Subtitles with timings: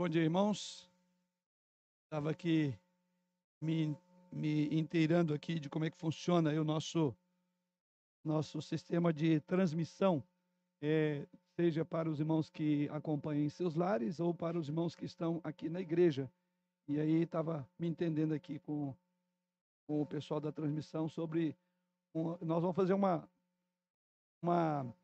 [0.00, 0.90] Bom dia, irmãos.
[2.04, 2.74] Estava aqui
[3.60, 3.94] me,
[4.32, 7.14] me inteirando aqui de como é que funciona o nosso,
[8.24, 10.24] nosso sistema de transmissão,
[10.80, 15.04] é, seja para os irmãos que acompanham em seus lares ou para os irmãos que
[15.04, 16.32] estão aqui na igreja.
[16.88, 18.96] E aí estava me entendendo aqui com,
[19.86, 21.54] com o pessoal da transmissão sobre.
[22.14, 23.28] Um, nós vamos fazer uma,
[24.40, 24.94] uma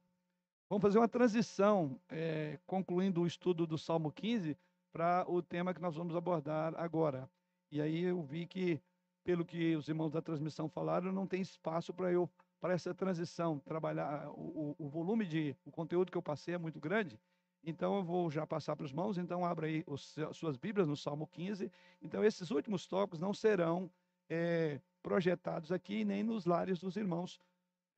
[0.69, 4.57] Vamos fazer uma transição, é, concluindo o estudo do Salmo 15,
[4.97, 7.29] para o tema que nós vamos abordar agora.
[7.71, 8.81] E aí eu vi que,
[9.23, 13.59] pelo que os irmãos da transmissão falaram, não tem espaço para eu para essa transição
[13.59, 17.21] trabalhar o, o, volume de o conteúdo que eu passei é muito grande.
[17.63, 19.19] Então eu vou já passar para os irmãos.
[19.19, 21.71] Então abra aí os, suas Bíblias no Salmo 15.
[22.01, 23.91] Então esses últimos tópicos não serão
[24.31, 27.39] é, projetados aqui nem nos lares dos irmãos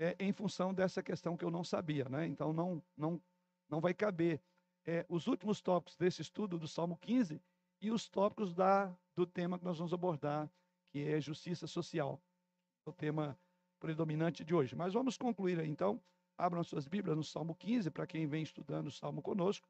[0.01, 2.27] é, em função dessa questão que eu não sabia, né?
[2.27, 3.23] Então não não
[3.71, 4.41] não vai caber
[4.89, 7.43] é, os últimos tópicos desse estudo do Salmo 15
[7.83, 10.51] e os tópicos da, do tema que nós vamos abordar,
[10.91, 12.19] que é justiça social,
[12.87, 13.39] o tema
[13.79, 14.75] predominante de hoje.
[14.75, 16.01] Mas vamos concluir então.
[16.39, 19.69] Abram suas Bíblias no Salmo 15, para quem vem estudando o Salmo conosco.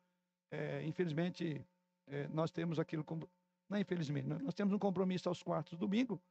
[0.52, 1.66] É, infelizmente,
[2.06, 3.28] é, nós temos aquilo como.
[3.68, 6.22] Não, infelizmente, nós temos um compromisso aos quartos domingo,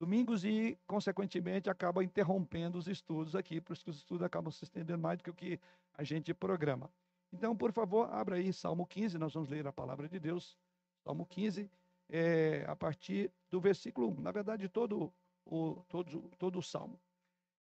[0.00, 5.18] domingos e, consequentemente, acaba interrompendo os estudos aqui, que os estudos acabam se estendendo mais
[5.18, 5.60] do que o que
[5.92, 6.90] a gente programa.
[7.34, 10.56] Então, por favor, abra aí Salmo 15, nós vamos ler a palavra de Deus.
[11.02, 11.68] Salmo 15,
[12.08, 14.20] é, a partir do versículo 1.
[14.20, 15.12] Na verdade, todo
[15.44, 16.98] o, todo, todo o Salmo.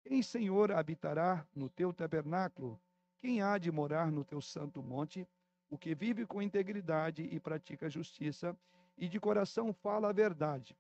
[0.01, 2.79] Quem, Senhor, habitará no teu tabernáculo?
[3.17, 5.27] Quem há de morar no teu santo monte?
[5.69, 8.57] O que vive com integridade e pratica justiça,
[8.97, 10.73] e de coração fala a verdade.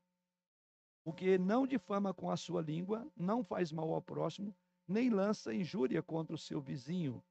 [1.03, 4.55] O que não difama com a sua língua, não faz mal ao próximo,
[4.87, 7.21] nem lança injúria contra o seu vizinho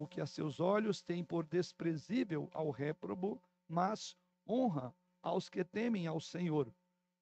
[0.00, 4.16] o que a seus olhos tem por desprezível ao réprobo, mas
[4.48, 6.72] honra aos que temem ao Senhor.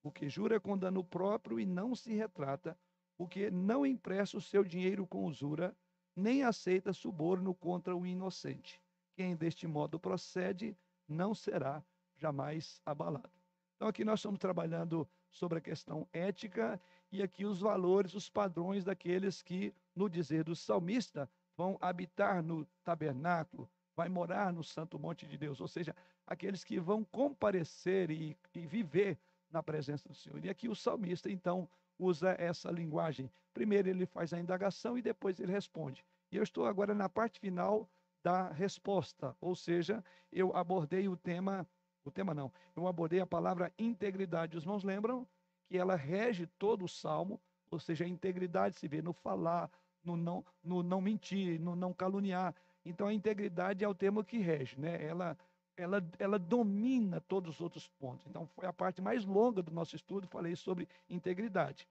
[0.01, 2.79] O que jura com dano próprio e não se retrata,
[3.19, 5.77] o que não empresta o seu dinheiro com usura,
[6.15, 8.81] nem aceita suborno contra o inocente.
[9.17, 10.79] Quem deste modo procede
[11.09, 11.85] não será
[12.17, 13.33] jamais abalado.
[13.75, 16.81] Então, aqui nós estamos trabalhando sobre a questão ética
[17.11, 21.29] e aqui os valores, os padrões daqueles que, no dizer do salmista,
[21.59, 26.79] vão habitar no tabernáculo, vai morar no santo monte de Deus, ou seja, aqueles que
[26.79, 29.19] vão comparecer e, e viver
[29.51, 30.45] na presença do Senhor.
[30.45, 31.69] E aqui o salmista, então,
[31.99, 33.29] usa essa linguagem.
[33.53, 36.05] Primeiro ele faz a indagação e depois ele responde.
[36.31, 37.91] E eu estou agora na parte final
[38.23, 41.67] da resposta, ou seja, eu abordei o tema,
[42.05, 44.57] o tema não, eu abordei a palavra integridade.
[44.57, 45.27] Os irmãos lembram
[45.67, 49.69] que ela rege todo o salmo, ou seja, a integridade se vê no falar,
[50.05, 52.55] no não, no não mentir, no não caluniar.
[52.85, 55.05] Então a integridade é o termo que rege, né?
[55.05, 55.37] Ela,
[55.77, 58.27] ela, ela domina todos os outros pontos.
[58.27, 61.87] Então foi a parte mais longa do nosso estudo, falei sobre integridade.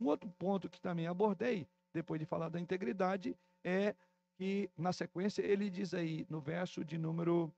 [0.00, 3.94] Um outro ponto que também abordei, depois de falar da integridade, é
[4.38, 7.52] que na sequência ele diz aí no verso de número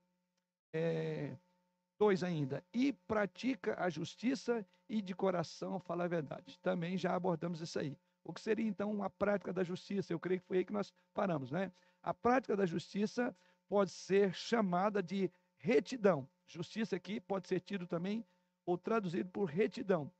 [1.99, 6.59] 2 é, ainda, e pratica a justiça e de coração fala a verdade.
[6.61, 7.97] Também já abordamos isso aí.
[8.25, 10.13] O que seria então a prática da justiça?
[10.13, 11.73] Eu creio que foi aí que nós paramos, né?
[12.03, 13.35] A prática da justiça
[13.69, 16.29] pode ser chamada de retidão.
[16.47, 18.25] Justiça aqui pode ser tido também
[18.65, 20.11] ou traduzido por retidão.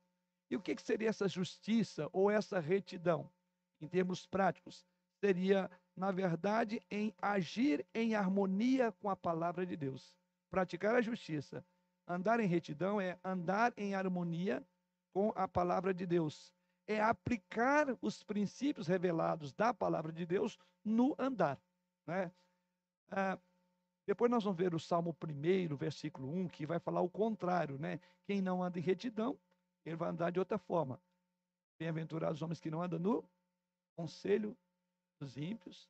[0.49, 3.29] E o que, que seria essa justiça ou essa retidão?
[3.79, 4.85] Em termos práticos,
[5.19, 10.17] seria, na verdade, em agir em harmonia com a palavra de Deus.
[10.49, 11.65] Praticar a justiça.
[12.07, 14.61] Andar em retidão é andar em harmonia
[15.13, 16.53] com a palavra de Deus
[16.87, 21.59] é aplicar os princípios revelados da palavra de Deus no andar.
[22.05, 22.31] Né?
[23.09, 23.39] Ah,
[24.05, 27.99] depois nós vamos ver o Salmo 1, versículo 1, que vai falar o contrário, né?
[28.25, 29.39] Quem não anda em retidão,
[29.85, 30.99] ele vai andar de outra forma.
[31.79, 33.23] Bem-aventurados os homens que não andam no
[33.95, 34.57] conselho
[35.19, 35.89] dos ímpios,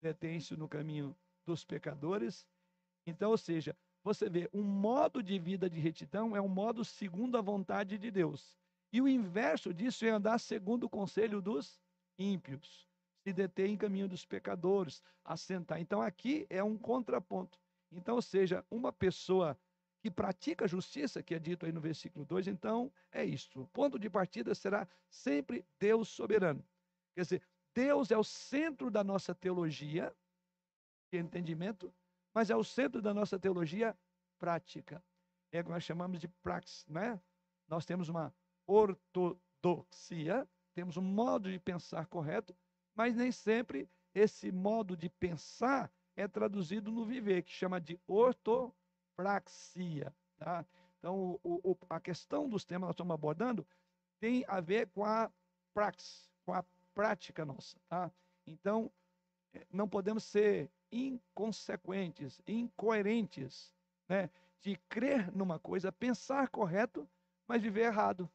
[0.00, 1.14] detém-se no caminho
[1.44, 2.46] dos pecadores.
[3.06, 7.36] Então, ou seja, você vê, um modo de vida de retidão é um modo segundo
[7.36, 8.58] a vontade de Deus.
[8.92, 11.80] E o inverso disso é andar segundo o conselho dos
[12.18, 12.86] ímpios,
[13.22, 15.80] se deter em caminho dos pecadores, assentar.
[15.80, 17.58] Então aqui é um contraponto.
[17.90, 19.58] Então, ou seja, uma pessoa
[20.00, 23.60] que pratica justiça, que é dito aí no versículo 2, então é isso.
[23.60, 26.64] O ponto de partida será sempre Deus soberano.
[27.14, 27.42] Quer dizer,
[27.74, 30.14] Deus é o centro da nossa teologia,
[31.10, 31.94] de entendimento,
[32.34, 33.96] mas é o centro da nossa teologia
[34.38, 35.02] prática.
[35.52, 37.20] É o que nós chamamos de praxis, né?
[37.68, 38.34] Nós temos uma
[38.66, 42.56] ortodoxia, temos um modo de pensar correto,
[42.94, 48.82] mas nem sempre esse modo de pensar é traduzido no viver, que chama de ortopraxis.
[49.16, 50.64] praxia, tá?
[50.98, 53.66] Então, o, o, a questão dos temas que nós estamos abordando
[54.20, 55.30] tem a ver com a
[55.74, 56.64] praxis, com a
[56.94, 58.10] prática nossa, tá?
[58.46, 58.90] Então,
[59.54, 63.72] eh, não podemos ser inconsequentes, incoerentes,
[64.08, 64.30] né?
[64.60, 67.08] De crer numa coisa, pensar correto,
[67.48, 68.30] mas viver errado.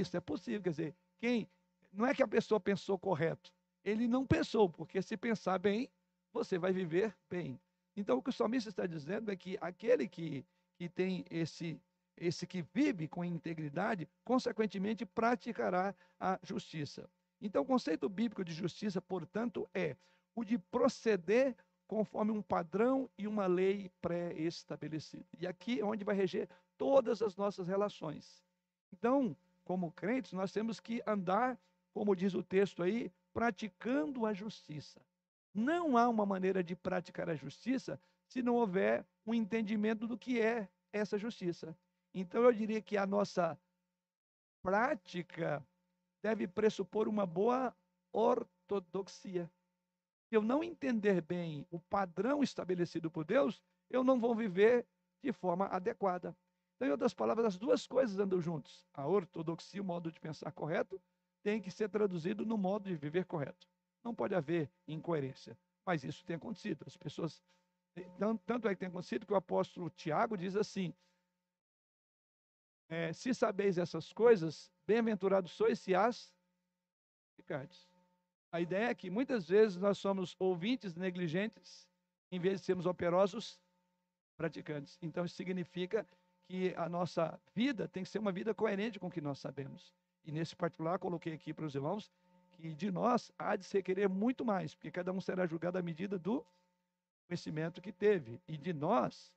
[0.00, 1.48] Isso é possível, quer dizer, quem
[1.92, 3.52] não é que a pessoa pensou correto,
[3.84, 5.88] ele não pensou, porque se pensar bem,
[6.32, 7.60] você vai viver bem.
[7.96, 10.46] Então, o que o salmista está dizendo é que aquele que,
[10.76, 11.80] que tem esse,
[12.16, 17.08] esse que vive com integridade, consequentemente praticará a justiça.
[17.40, 19.96] Então, o conceito bíblico de justiça, portanto, é
[20.34, 21.54] o de proceder
[21.86, 25.26] conforme um padrão e uma lei pré-estabelecida.
[25.38, 26.48] E aqui é onde vai reger
[26.78, 28.42] todas as nossas relações.
[28.92, 31.58] Então, como crentes, nós temos que andar,
[31.92, 35.00] como diz o texto aí, praticando a justiça.
[35.54, 40.40] Não há uma maneira de praticar a justiça se não houver um entendimento do que
[40.40, 41.76] é essa justiça.
[42.14, 43.58] Então, eu diria que a nossa
[44.62, 45.64] prática
[46.22, 47.74] deve pressupor uma boa
[48.12, 49.50] ortodoxia.
[50.28, 54.86] Se eu não entender bem o padrão estabelecido por Deus, eu não vou viver
[55.22, 56.34] de forma adequada.
[56.82, 58.84] Então, em outras palavras, as duas coisas andam juntos.
[58.92, 61.00] A ortodoxia, o modo de pensar correto,
[61.40, 63.68] tem que ser traduzido no modo de viver correto.
[64.02, 65.56] Não pode haver incoerência.
[65.86, 66.82] Mas isso tem acontecido.
[66.84, 67.40] As pessoas.
[68.44, 70.92] Tanto é que tem acontecido que o apóstolo Tiago diz assim:
[72.88, 76.34] é, se sabeis essas coisas, bem-aventurados sois se as
[77.36, 77.88] praticardes.
[78.50, 81.88] A ideia é que muitas vezes nós somos ouvintes negligentes,
[82.32, 83.60] em vez de sermos operosos
[84.36, 84.98] praticantes.
[85.00, 86.04] Então, isso significa
[86.52, 89.90] que a nossa vida tem que ser uma vida coerente com o que nós sabemos.
[90.22, 92.12] E nesse particular, coloquei aqui para os irmãos
[92.50, 95.82] que de nós há de se requerer muito mais, porque cada um será julgado à
[95.82, 96.44] medida do
[97.26, 98.38] conhecimento que teve.
[98.46, 99.32] E de nós,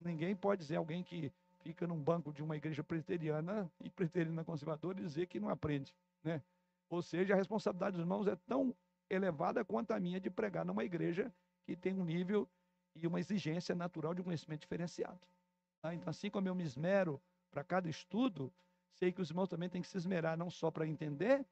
[0.00, 1.32] ninguém pode dizer alguém que
[1.64, 5.92] fica num banco de uma igreja presbiteriana e presbiteriana conservadora dizer que não aprende,
[6.22, 6.40] né?
[6.88, 8.72] Ou seja, a responsabilidade dos irmãos é tão
[9.10, 11.34] elevada quanto a minha de pregar numa igreja
[11.64, 12.48] que tem um nível
[12.94, 15.18] e uma exigência natural de conhecimento diferenciado.
[15.82, 15.94] Tá?
[15.94, 17.20] Então, assim como eu me esmero
[17.50, 18.52] para cada estudo,
[18.94, 21.44] sei que os irmãos também têm que se esmerar não só para entender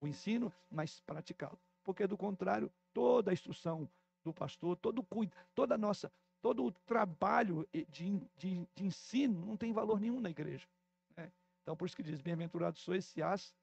[0.00, 1.58] o ensino, mas praticá-lo.
[1.82, 3.88] Porque, do contrário, toda a instrução
[4.22, 9.72] do pastor, todo cuida, toda nossa, todo o trabalho de, de, de ensino não tem
[9.72, 10.68] valor nenhum na igreja.
[11.16, 11.32] Né?
[11.62, 13.54] Então, por isso que diz: Bem-aventurados sois se as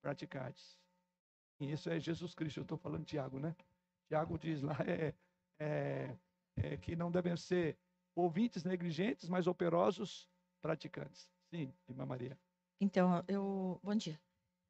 [0.00, 0.78] praticardes.
[1.58, 3.56] E isso é Jesus Cristo, eu estou falando de Tiago, né?
[4.08, 5.14] Tiago diz lá é,
[5.58, 6.16] é,
[6.56, 7.78] é, que não devem ser
[8.14, 10.28] ouvintes negligentes, mas operosos
[10.60, 11.28] praticantes.
[11.50, 12.38] Sim, irmã Maria.
[12.80, 13.78] Então, eu.
[13.82, 14.20] Bom dia.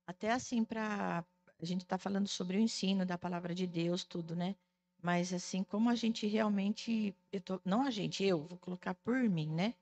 [0.07, 1.25] Até assim, para.
[1.61, 4.57] A gente está falando sobre o ensino da palavra de Deus, tudo, né?
[5.03, 7.15] Mas, assim, como a gente realmente.
[7.33, 9.75] Eu tô, não a gente, eu, vou colocar por mim, né?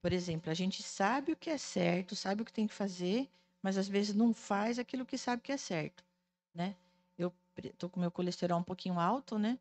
[0.00, 3.30] Por exemplo, a gente sabe o que é certo, sabe o que tem que fazer,
[3.62, 6.04] mas às vezes não faz aquilo que sabe que é certo,
[6.52, 6.74] né?
[7.16, 7.32] Eu
[7.78, 9.58] tô com meu colesterol um pouquinho alto, né?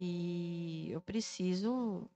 [0.00, 2.10] E eu preciso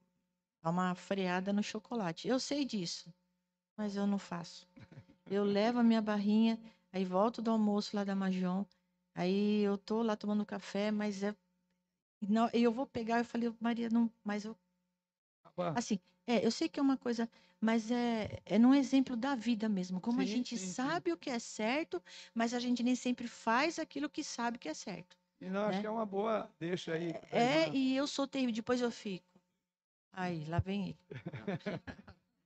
[0.62, 2.28] dar uma freada no chocolate.
[2.28, 3.12] Eu sei disso,
[3.76, 4.68] mas eu não faço.
[5.30, 6.60] Eu levo a minha barrinha,
[6.92, 8.64] aí volto do almoço lá da Magion,
[9.14, 11.34] aí eu tô lá tomando café, mas é
[12.28, 14.56] não, eu vou pegar, eu falei, Maria, não, mas eu
[15.74, 17.28] assim, é, eu sei que é uma coisa,
[17.60, 21.14] mas é, é num exemplo da vida mesmo, como sim, a gente sim, sabe sim.
[21.14, 22.02] o que é certo,
[22.34, 25.16] mas a gente nem sempre faz aquilo que sabe que é certo.
[25.40, 25.68] E não, né?
[25.68, 27.10] acho que é uma boa, deixa aí.
[27.32, 29.29] É, e eu sou terrível, depois eu fico.
[30.12, 30.98] Aí, lá vem ele.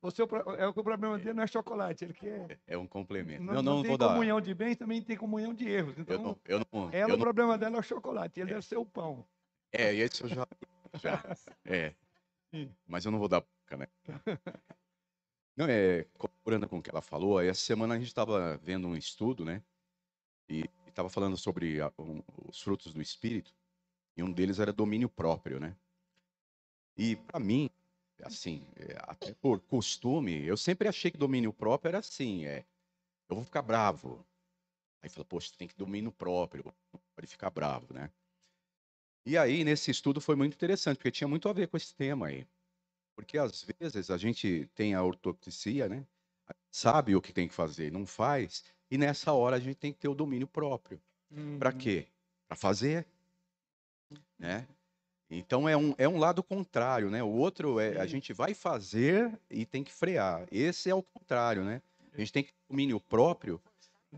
[0.05, 0.29] O seu,
[0.59, 2.61] é o que o problema dele não é chocolate, ele quer.
[2.67, 3.43] É um complemento.
[3.43, 4.45] Não, não, não, tem comunhão dar.
[4.45, 5.99] de bens, também tem comunhão de erros.
[5.99, 8.53] Então, eu não, eu não, ela, eu o problema dela é o chocolate, ele é.
[8.53, 9.27] deve ser o pão.
[9.73, 10.47] É, esse eu já.
[11.01, 11.23] já
[11.65, 11.95] é.
[12.51, 12.71] Sim.
[12.87, 13.89] Mas eu não vou dar boca, né?
[15.57, 18.97] Não, é, colaborando com o que ela falou, essa semana a gente estava vendo um
[18.97, 19.63] estudo, né?
[20.49, 23.55] E estava falando sobre a, um, os frutos do espírito,
[24.17, 25.77] e um deles era domínio próprio, né?
[26.97, 27.69] E para mim,
[28.23, 32.65] assim, é, até por costume, eu sempre achei que domínio próprio era assim, é,
[33.29, 34.25] eu vou ficar bravo.
[35.03, 36.75] Aí fala, poxa, tem que domínio próprio,
[37.15, 38.11] pode ficar bravo, né?
[39.27, 42.27] E aí, nesse estudo foi muito interessante, porque tinha muito a ver com esse tema
[42.27, 42.47] aí.
[43.17, 46.07] Porque às vezes a gente tem a ortodoxia, né?
[46.71, 49.99] Sabe o que tem que fazer, não faz, e nessa hora a gente tem que
[49.99, 51.01] ter o domínio próprio.
[51.31, 51.59] Uhum.
[51.59, 52.07] Para quê?
[52.47, 53.07] Para fazer,
[54.39, 54.67] né?
[55.39, 57.23] Então é um, é um lado contrário, né?
[57.23, 60.47] O outro é a gente vai fazer e tem que frear.
[60.51, 61.83] Esse é o contrário, né?
[62.13, 63.61] A gente tem que domínio próprio,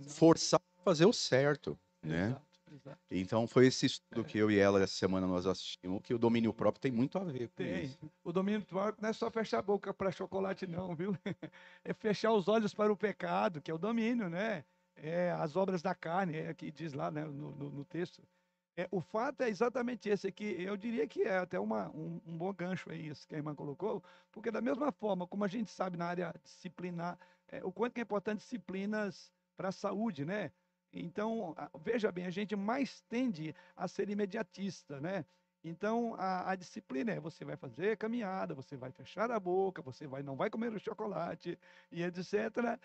[0.03, 2.37] forçar a fazer o certo, né?
[2.73, 2.99] Exato.
[3.11, 4.25] Então foi esse estudo é.
[4.25, 7.25] que eu e ela essa semana nós assistimos, que o domínio próprio tem muito a
[7.25, 7.85] ver com tem.
[7.85, 8.11] isso.
[8.23, 11.17] O domínio próprio não é só fechar a boca para chocolate, não, viu?
[11.85, 14.65] É fechar os olhos para o pecado, que é o domínio, né?
[14.97, 18.23] É as obras da carne, é que diz lá né, no, no, no texto.
[18.77, 20.55] É, o fato é exatamente esse aqui.
[20.63, 23.55] Eu diria que é até uma, um, um, bom gancho aí, isso que a irmã
[23.55, 27.19] colocou, porque da mesma forma como a gente sabe na área disciplinar,
[27.49, 30.53] é, o quanto é importante disciplinas para a saúde, né?
[30.93, 35.25] Então, veja bem, a gente mais tende a ser imediatista, né?
[35.65, 40.07] Então, a, a, disciplina é você vai fazer caminhada, você vai fechar a boca, você
[40.07, 41.59] vai não vai comer o chocolate
[41.91, 42.79] e etc.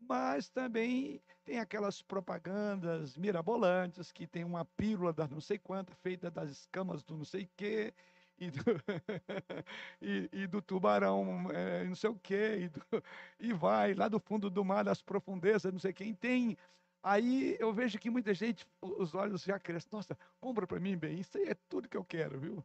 [0.00, 6.30] Mas também tem aquelas propagandas mirabolantes que tem uma pílula da não sei quanta feita
[6.30, 7.92] das escamas do não sei quê
[8.38, 8.62] e do,
[10.00, 12.82] e, e do tubarão é, não sei o quê e, do,
[13.40, 16.56] e vai lá do fundo do mar das profundezas não sei quem tem
[17.02, 19.88] Aí eu vejo que muita gente, os olhos já crescem.
[19.92, 22.64] Nossa, compra para mim, bem, isso aí é tudo que eu quero, viu?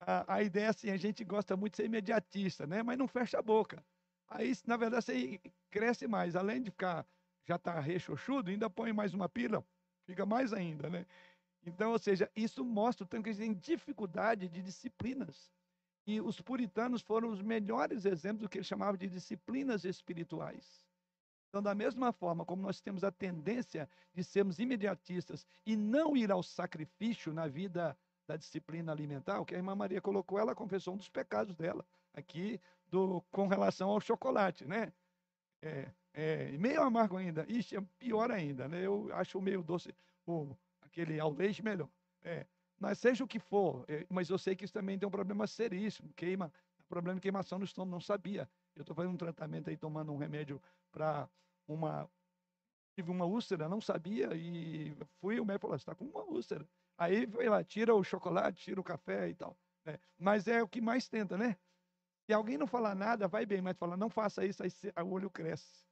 [0.00, 2.82] A, a, ideia é assim, a gente gosta muito de ser imediatista, né?
[2.82, 3.82] Mas não fecha a boca.
[4.34, 6.34] Aí, na verdade, você cresce mais.
[6.34, 7.06] Além de ficar,
[7.46, 9.64] já tá rechochudo, ainda põe mais uma pila,
[10.04, 11.06] fica mais ainda, né?
[11.64, 15.52] Então, ou seja, isso mostra o tanto que eles têm dificuldade de disciplinas.
[16.04, 20.84] E os puritanos foram os melhores exemplos do que eles chamavam de disciplinas espirituais.
[21.48, 26.32] Então, da mesma forma como nós temos a tendência de sermos imediatistas e não ir
[26.32, 30.94] ao sacrifício na vida da disciplina alimentar, o que a irmã Maria colocou, ela confessou
[30.94, 34.92] um dos pecados dela, aqui, do, com relação ao chocolate, né?
[35.62, 38.84] É, é, meio amargo ainda, Ixi, é pior ainda, né?
[38.84, 39.94] Eu acho meio doce,
[40.26, 41.88] o, aquele ao leite melhor.
[42.22, 42.46] É,
[42.78, 45.46] mas seja o que for, é, mas eu sei que isso também tem um problema
[45.46, 46.52] seríssimo, queima,
[46.88, 48.48] problema de queimação no estômago, não sabia.
[48.76, 51.28] Eu estou fazendo um tratamento aí, tomando um remédio para
[51.66, 52.08] uma
[52.94, 56.64] tive uma úlcera, não sabia e fui o médico falou, está com uma úlcera.
[56.96, 59.58] Aí foi lá, tira o chocolate, tira o café e tal.
[59.84, 59.98] Né?
[60.16, 61.56] Mas é o que mais tenta, né?
[62.26, 64.70] Se alguém não falar nada, vai bem, mas fala, não faça isso, aí
[65.02, 65.84] o olho cresce.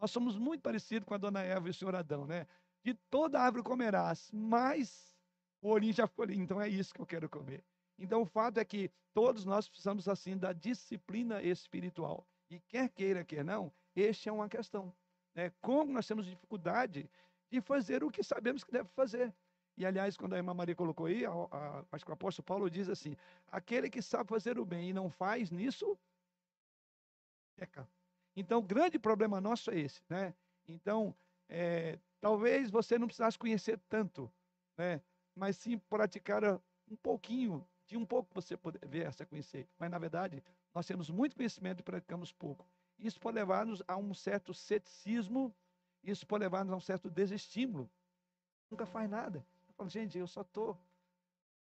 [0.00, 2.46] Nós somos muito parecidos com a dona Eva e o senhor Adão, né?
[2.82, 5.16] De toda árvore comerás, mas
[5.60, 7.62] o olhinho já ficou ali, então é isso que eu quero comer.
[7.98, 12.26] Então o fato é que todos nós precisamos assim da disciplina espiritual.
[12.48, 14.92] E quer queira, quer não, este é uma questão.
[15.34, 15.52] Né?
[15.60, 17.08] Como nós temos dificuldade
[17.50, 19.32] de fazer o que sabemos que deve fazer.
[19.76, 22.70] E, aliás, quando a irmã Maria colocou aí, a, a, acho que o apóstolo Paulo
[22.70, 23.16] diz assim:
[23.50, 25.98] aquele que sabe fazer o bem e não faz nisso,
[27.56, 27.88] peca.
[28.36, 30.00] Então, o grande problema nosso é esse.
[30.08, 30.34] Né?
[30.68, 31.14] Então,
[31.48, 34.30] é, talvez você não precisasse conhecer tanto,
[34.76, 35.00] né?
[35.34, 36.44] mas sim praticar
[36.90, 39.68] um pouquinho, de um pouco você poder ver, conhecer.
[39.78, 40.42] Mas, na verdade,
[40.74, 42.66] nós temos muito conhecimento e praticamos pouco.
[42.98, 45.54] Isso pode levar-nos a um certo ceticismo,
[46.04, 47.90] isso pode levar-nos a um certo desestímulo.
[48.70, 49.44] Nunca faz nada.
[49.80, 50.78] Falo, gente, eu só estou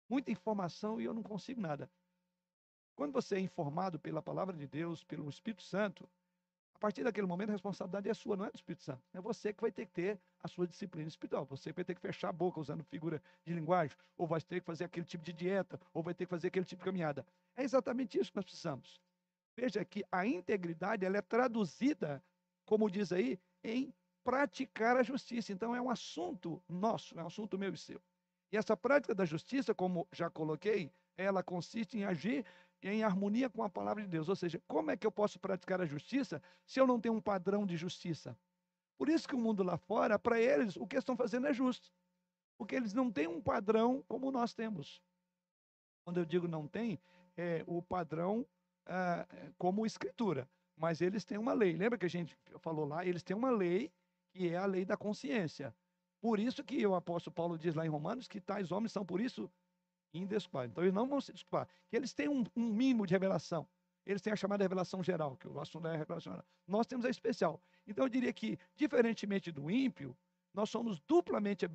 [0.09, 1.89] muita informação e eu não consigo nada.
[2.93, 6.03] Quando você é informado pela palavra de Deus, pelo Espírito Santo,
[6.75, 9.01] a partir daquele momento a responsabilidade é sua, não é do Espírito Santo.
[9.13, 11.45] É você que vai ter que ter a sua disciplina espiritual.
[11.45, 14.65] Você vai ter que fechar a boca usando figura de linguagem, ou vai ter que
[14.65, 17.25] fazer aquele tipo de dieta, ou vai ter que fazer aquele tipo de caminhada.
[17.55, 18.99] É exatamente isso que nós precisamos.
[19.55, 22.21] Veja que a integridade ela é traduzida,
[22.65, 23.93] como diz aí, em
[24.25, 25.53] praticar a justiça.
[25.53, 28.01] Então é um assunto nosso, é um assunto meu e seu.
[28.51, 32.45] E essa prática da justiça, como já coloquei, ela consiste em agir
[32.81, 34.29] em harmonia com a palavra de Deus.
[34.29, 37.21] Ou seja, como é que eu posso praticar a justiça se eu não tenho um
[37.21, 38.37] padrão de justiça?
[38.97, 41.91] Por isso que o mundo lá fora, para eles, o que estão fazendo é justo.
[42.57, 45.01] Porque eles não têm um padrão como nós temos.
[46.03, 46.99] Quando eu digo não tem,
[47.37, 48.45] é o padrão
[48.85, 49.25] ah,
[49.57, 51.77] como escritura, mas eles têm uma lei.
[51.77, 53.05] Lembra que a gente falou lá?
[53.05, 53.91] Eles têm uma lei
[54.31, 55.73] que é a lei da consciência.
[56.21, 59.21] Por isso que o apóstolo Paulo diz lá em Romanos que tais homens são por
[59.21, 59.49] isso
[60.13, 60.71] indesculpáveis.
[60.71, 61.67] Então eles não vão se desculpar.
[61.89, 63.67] Que eles têm um, um, mínimo de revelação.
[64.05, 66.43] Eles têm a chamada revelação geral, que o assunto é revelação.
[66.67, 67.61] Nós temos a especial.
[67.87, 70.17] Então eu diria que, diferentemente do ímpio,
[70.53, 71.67] nós somos duplamente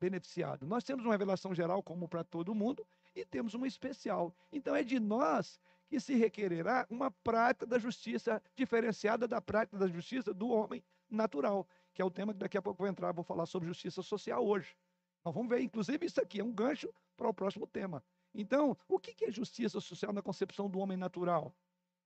[0.00, 0.66] beneficiados.
[0.66, 4.34] Nós temos uma revelação geral como para todo mundo e temos uma especial.
[4.50, 9.86] Então é de nós que se requererá uma prática da justiça diferenciada da prática da
[9.86, 13.24] justiça do homem natural, que é o tema que daqui a pouco vou entrar, vou
[13.24, 14.76] falar sobre justiça social hoje.
[15.24, 18.02] Nós vamos ver, inclusive, isso aqui é um gancho para o próximo tema.
[18.34, 21.54] Então, o que é justiça social na concepção do homem natural?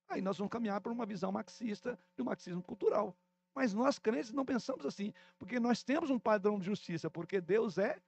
[0.09, 3.17] Aí nós vamos caminhar para uma visão marxista do marxismo cultural.
[3.55, 7.79] Mas nós crentes não pensamos assim, porque nós temos um padrão de justiça, porque Deus
[7.79, 7.99] é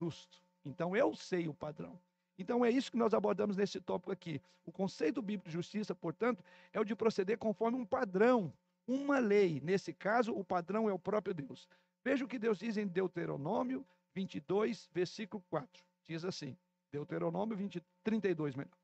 [0.00, 0.42] justo.
[0.64, 1.98] Então eu sei o padrão.
[2.38, 4.40] Então é isso que nós abordamos nesse tópico aqui.
[4.64, 8.52] O conceito bíblico de justiça, portanto, é o de proceder conforme um padrão,
[8.86, 9.60] uma lei.
[9.60, 11.68] Nesse caso, o padrão é o próprio Deus.
[12.04, 15.84] Veja o que Deus diz em Deuteronômio 22, versículo 4.
[16.04, 16.56] Diz assim,
[16.92, 18.76] Deuteronômio 20, 32, melhor.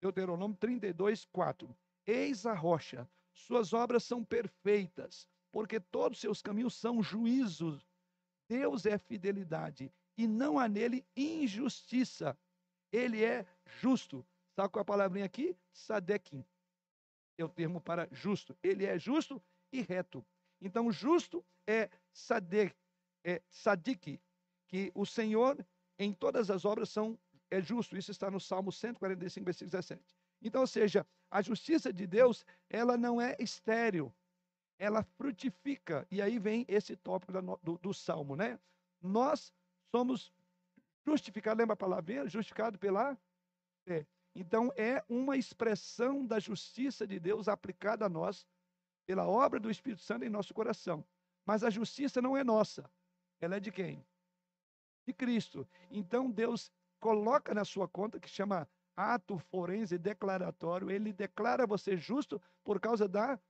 [0.00, 1.76] Deuteronômio 32, 4.
[2.06, 7.86] Eis a rocha, suas obras são perfeitas, porque todos seus caminhos são juízos.
[8.48, 12.36] Deus é fidelidade e não há nele injustiça.
[12.92, 13.46] Ele é
[13.80, 14.24] justo.
[14.54, 15.56] Sabe qual é a palavrinha aqui?
[15.72, 16.44] Sadequim.
[17.38, 18.56] É o termo para justo.
[18.62, 20.24] Ele é justo e reto.
[20.60, 22.74] Então, justo é sadek,
[23.24, 24.20] é sadik,
[24.68, 25.64] que o Senhor
[25.98, 27.18] em todas as obras são
[27.50, 27.96] é justo.
[27.96, 30.02] Isso está no Salmo 145, versículo 17.
[30.42, 34.12] Então, ou seja, a justiça de Deus, ela não é estéril,
[34.78, 36.06] ela frutifica.
[36.10, 38.58] E aí vem esse tópico do, do Salmo, né?
[39.00, 39.52] Nós
[39.90, 40.32] somos
[41.06, 42.28] justificados, lembra a palavra?
[42.28, 43.16] Justificado pela
[43.84, 44.06] fé.
[44.38, 48.46] Então, é uma expressão da justiça de Deus aplicada a nós
[49.06, 51.02] pela obra do Espírito Santo em nosso coração.
[51.46, 52.90] Mas a justiça não é nossa,
[53.40, 54.04] ela é de quem?
[55.06, 55.66] De Cristo.
[55.90, 62.40] Então, Deus coloca na sua conta, que chama ato forense declaratório, ele declara você justo
[62.62, 63.40] por causa da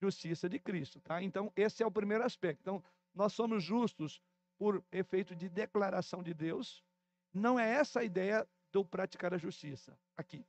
[0.00, 1.22] justiça de Cristo, tá?
[1.22, 2.60] Então, esse é o primeiro aspecto.
[2.62, 2.82] Então,
[3.14, 4.22] nós somos justos
[4.58, 6.82] por efeito de declaração de Deus.
[7.30, 10.44] Não é essa a ideia do praticar a justiça aqui,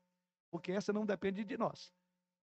[0.49, 1.93] porque essa não depende de nós.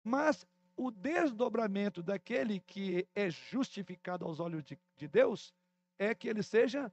[0.04, 0.46] Mas
[0.78, 5.54] o desdobramento daquele que é justificado aos olhos de, de Deus
[5.98, 6.92] é que ele seja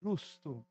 [0.00, 0.64] justo.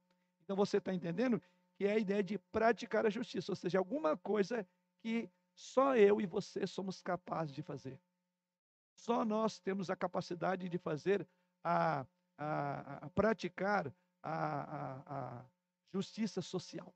[0.44, 1.42] Então você está entendendo
[1.76, 4.68] que é a ideia de praticar a justiça, ou seja, alguma coisa
[5.02, 8.00] que só eu e você somos capazes de fazer.
[8.96, 11.28] Só nós temos a capacidade de fazer,
[11.64, 12.06] a,
[12.38, 15.46] a, a praticar a, a,
[15.92, 16.94] justiça social.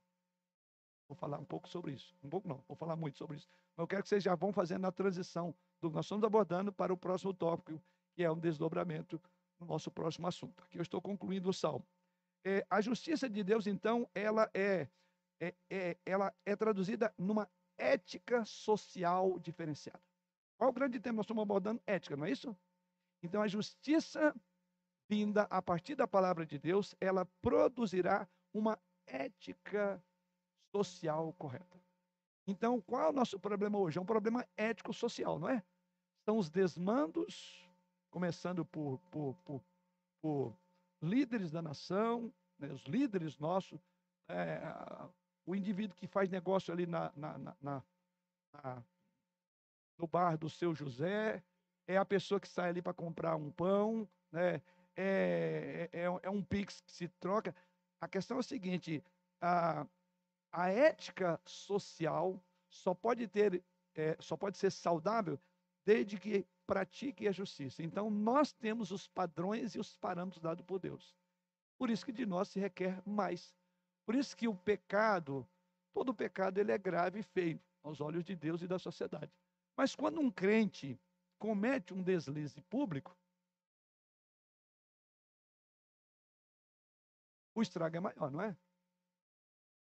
[1.08, 2.14] Vou falar um pouco sobre isso.
[2.24, 3.48] Um pouco não, vou falar muito sobre isso.
[3.76, 6.72] Mas eu quero que vocês já vão fazendo a transição do que nós estamos abordando
[6.74, 7.82] para o próximo tópico,
[8.14, 9.22] que é um desdobramento
[9.60, 10.64] no nosso próximo assunto.
[10.64, 11.86] Aqui eu estou concluindo o salmo.
[12.44, 14.88] É, a justiça de Deus, então, ela é,
[15.40, 20.02] é, é, ela é traduzida numa ética social diferenciada.
[20.58, 21.18] Qual o grande tema?
[21.18, 22.56] Nós estamos abordando ética, não é isso?
[23.24, 24.36] Então, a justiça
[25.10, 30.04] vinda a partir da palavra de Deus, ela produzirá uma ética
[30.72, 31.78] social correta.
[32.46, 33.98] Então, qual é o nosso problema hoje?
[33.98, 35.64] É um problema ético-social, não é?
[36.24, 37.68] São os desmandos,
[38.10, 39.64] começando por, por, por,
[40.22, 40.58] por
[41.02, 43.80] líderes da nação, né, os líderes nossos,
[44.30, 44.62] é,
[45.46, 47.84] o indivíduo que faz negócio ali na, na, na,
[48.54, 48.84] na,
[49.98, 51.44] no bar do seu José,
[51.88, 54.62] é a pessoa que sai ali para comprar um pão, né?
[55.00, 57.56] É, é, é, é, um pix que se troca.
[58.02, 59.04] A questão é a seguinte:
[59.40, 59.86] a,
[60.52, 63.64] a ética social só pode ter,
[63.96, 65.40] é, só pode ser saudável
[65.86, 67.82] desde que pratique a justiça.
[67.82, 71.16] Então, nós temos os padrões e os parâmetros dados por Deus.
[71.78, 73.56] Por isso que de nós se requer mais.
[74.06, 75.48] Por isso que o pecado,
[75.94, 79.32] todo pecado, ele é grave e feio aos olhos de Deus e da sociedade.
[79.76, 81.00] Mas quando um crente
[81.38, 83.16] comete um deslize público,
[87.56, 88.56] o estrago é maior, não é?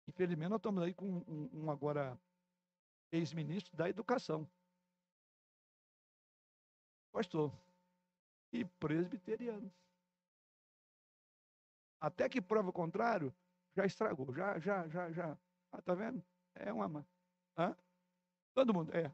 [0.08, 2.18] Infelizmente, nós estamos aí com um, um agora
[3.12, 4.48] ex-ministro da educação
[7.12, 7.52] pastor
[8.52, 9.70] e presbiteriano.
[12.00, 13.34] Até que prova contrário,
[13.76, 15.38] já estragou, já, já, já, já.
[15.72, 16.24] Ah, tá vendo?
[16.54, 17.06] É uma.
[17.56, 17.76] Hã?
[18.54, 19.12] Todo mundo, é.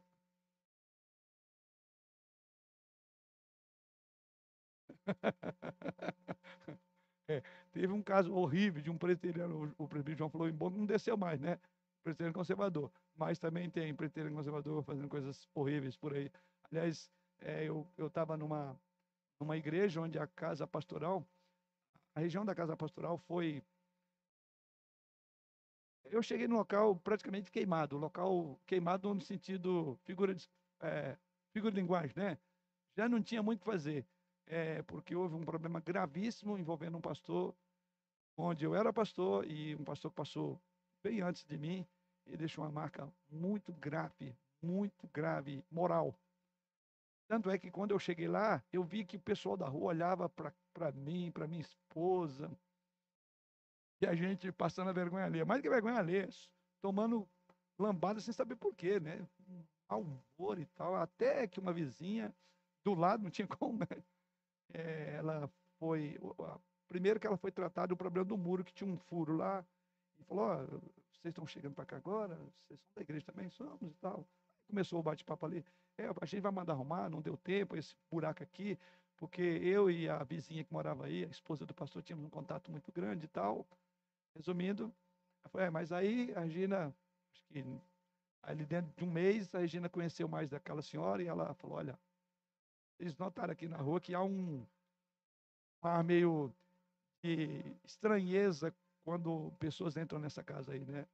[7.27, 7.64] é.
[7.75, 11.41] Teve um caso horrível de um presbiteriano, o presbítero João falou, embora não desceu mais,
[11.41, 11.59] né?
[12.01, 12.89] Presbiteriano conservador.
[13.13, 16.31] Mas também tem presbiteriano conservador fazendo coisas horríveis por aí.
[16.71, 17.11] Aliás,
[17.41, 18.79] é, eu estava numa,
[19.41, 21.27] numa igreja onde a casa pastoral,
[22.15, 23.61] a região da casa pastoral foi.
[26.05, 31.17] Eu cheguei no local praticamente queimado, local queimado no sentido figura de, é,
[31.51, 32.37] figura de linguagem, né?
[32.95, 34.07] Já não tinha muito o que fazer,
[34.45, 37.53] é, porque houve um problema gravíssimo envolvendo um pastor,
[38.37, 40.59] onde eu era pastor e um pastor que passou
[41.03, 41.85] bem antes de mim
[42.25, 46.13] e deixou uma marca muito grave, muito grave, moral.
[47.27, 50.29] Tanto é que quando eu cheguei lá, eu vi que o pessoal da rua olhava
[50.29, 52.51] para mim, para minha esposa,
[54.01, 55.45] e a gente passando a vergonha alheia.
[55.45, 56.29] Mais que vergonha alheia,
[56.81, 57.27] tomando
[57.79, 59.27] lambada sem saber por quê, né?
[59.87, 60.95] Alvor e tal.
[60.95, 62.35] Até que uma vizinha
[62.83, 64.03] do lado, não tinha como, né?
[64.73, 66.19] É, ela foi.
[66.87, 69.65] Primeiro que ela foi tratada do problema do muro, que tinha um furo lá.
[70.19, 70.79] E falou: oh,
[71.11, 72.35] vocês estão chegando para cá agora?
[72.35, 73.49] Vocês são da igreja também?
[73.49, 74.27] Somos e tal.
[74.67, 75.65] Começou o bate-papo ali.
[75.97, 78.77] É, a gente vai mandar arrumar, não deu tempo, esse buraco aqui.
[79.17, 82.69] porque eu e a vizinha que morava aí, a esposa do pastor, tínhamos um contato
[82.71, 83.65] muito grande e tal.
[84.35, 84.93] Resumindo,
[85.49, 86.93] falei, é, mas aí a Regina,
[87.31, 87.63] acho que
[88.43, 91.97] ali dentro de um mês, a Regina conheceu mais daquela senhora e ela falou: olha,
[92.97, 94.65] vocês notaram aqui na rua que há um
[95.81, 96.53] ar meio
[97.83, 101.07] estranheza quando pessoas entram nessa casa aí, né?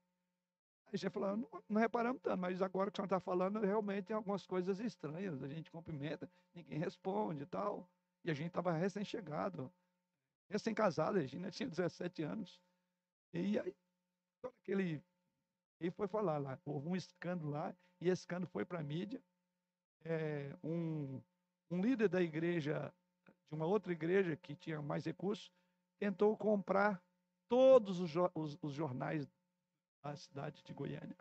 [0.93, 4.05] A gente falou, não, não reparamos tanto, mas agora que o senhor está falando, realmente
[4.05, 5.41] tem algumas coisas estranhas.
[5.41, 7.89] A gente cumprimenta, ninguém responde e tal.
[8.25, 9.71] E a gente estava recém-chegado,
[10.49, 12.61] recém-casado, a gente tinha 17 anos.
[13.33, 13.75] E aí,
[14.43, 15.01] aquele.
[15.79, 19.21] Ele foi falar lá, houve um escândalo lá, e esse escândalo foi para a mídia.
[20.03, 21.21] É, um,
[21.71, 22.93] um líder da igreja,
[23.47, 25.51] de uma outra igreja que tinha mais recursos,
[26.01, 26.99] tentou comprar
[27.47, 29.29] todos os, os, os jornais
[30.03, 31.15] da cidade de Goiânia,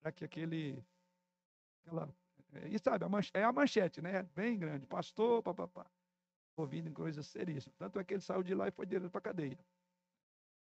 [0.00, 0.84] para que aquele.
[1.80, 2.12] Aquela,
[2.68, 4.24] e sabe, a manchete, é a manchete, né?
[4.34, 4.84] Bem grande.
[4.88, 5.88] Pastor, papapá.
[6.56, 7.76] Ouvindo em coisas seríssimas.
[7.76, 9.58] Tanto é que ele saiu de lá e foi direto para cadeia.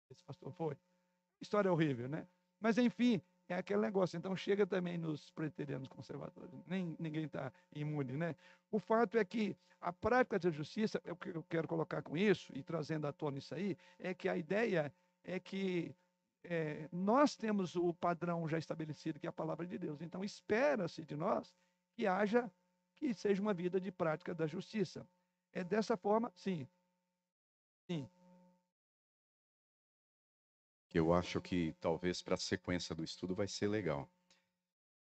[0.09, 0.75] Esse pastor foi.
[1.39, 2.27] História horrível, né?
[2.59, 4.17] Mas, enfim, é aquele negócio.
[4.17, 6.51] Então, chega também nos preterianos conservadores.
[6.65, 8.35] Nem, ninguém está imune, né?
[8.71, 12.51] O fato é que a prática da justiça, o que eu quero colocar com isso,
[12.55, 15.95] e trazendo à tona isso aí, é que a ideia é que
[16.43, 20.01] é, nós temos o padrão já estabelecido, que é a palavra de Deus.
[20.01, 21.53] Então, espera-se de nós
[21.93, 22.51] que haja,
[22.95, 25.07] que seja uma vida de prática da justiça.
[25.51, 26.67] É dessa forma, sim.
[27.89, 28.09] Sim.
[30.89, 34.09] Que eu acho que talvez para a sequência do estudo vai ser legal.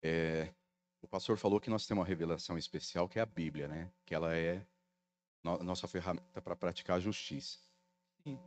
[0.02, 0.54] É,
[1.02, 3.92] o pastor falou que nós temos uma revelação especial que é a Bíblia, né?
[4.06, 4.66] Que ela é
[5.44, 7.60] no, nossa ferramenta para praticar a justiça.
[8.24, 8.40] Sim.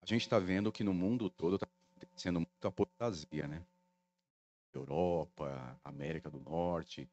[0.00, 3.64] A gente está vendo que no mundo todo está acontecendo muita apostasia, né?
[4.72, 7.10] Europa, América do Norte.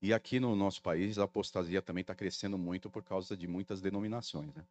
[0.00, 3.80] E aqui no nosso país, a apostasia também está crescendo muito por causa de muitas
[3.80, 4.66] denominações, né?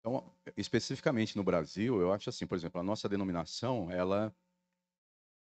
[0.00, 4.34] Então, especificamente no Brasil, eu acho assim, por exemplo, a nossa denominação, ela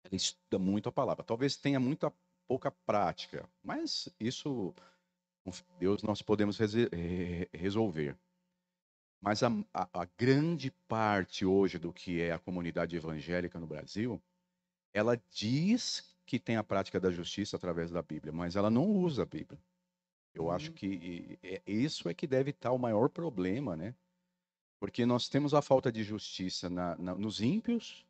[0.06, 1.24] ele estuda muito a palavra.
[1.24, 2.13] Talvez tenha muita
[2.48, 4.74] pouca prática, mas isso,
[5.44, 6.58] com Deus, nós podemos
[7.52, 8.18] resolver.
[9.22, 14.22] Mas a, a, a, grande parte hoje do que é a comunidade evangélica no Brasil,
[14.94, 19.24] ela diz que tem a prática da justiça através da Bíblia, mas ela não usa
[19.24, 19.60] a Bíblia.
[20.34, 20.76] Eu acho uhum.
[20.76, 23.96] que isso é que deve estar o maior problema, né?
[24.80, 28.06] Porque nós temos a falta de justiça na, na, nos ímpios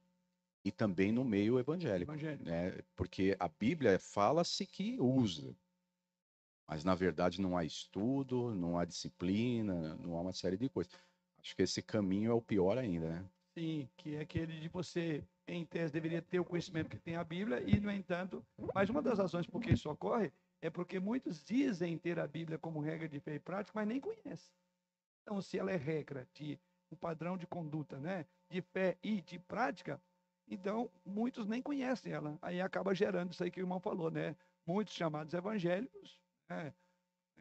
[0.63, 2.11] e também no meio evangélico.
[2.11, 2.43] evangélico.
[2.43, 2.79] Né?
[2.95, 5.55] Porque a Bíblia fala-se que usa,
[6.67, 10.91] mas na verdade não há estudo, não há disciplina, não há uma série de coisas.
[11.39, 13.25] Acho que esse caminho é o pior ainda, né?
[13.57, 17.23] Sim, que é aquele de você, em tese, deveria ter o conhecimento que tem a
[17.23, 21.43] Bíblia e, no entanto, mas uma das razões por que isso ocorre é porque muitos
[21.45, 24.51] dizem ter a Bíblia como regra de fé e prática, mas nem conhecem.
[25.25, 26.59] Então, se ela é regra de
[26.91, 29.99] um padrão de conduta, né, de fé e de prática,
[30.47, 32.37] então, muitos nem conhecem ela.
[32.43, 34.35] Aí acaba gerando isso aí que o irmão falou, né?
[34.63, 36.21] Muitos chamados evangélicos.
[36.47, 36.71] É,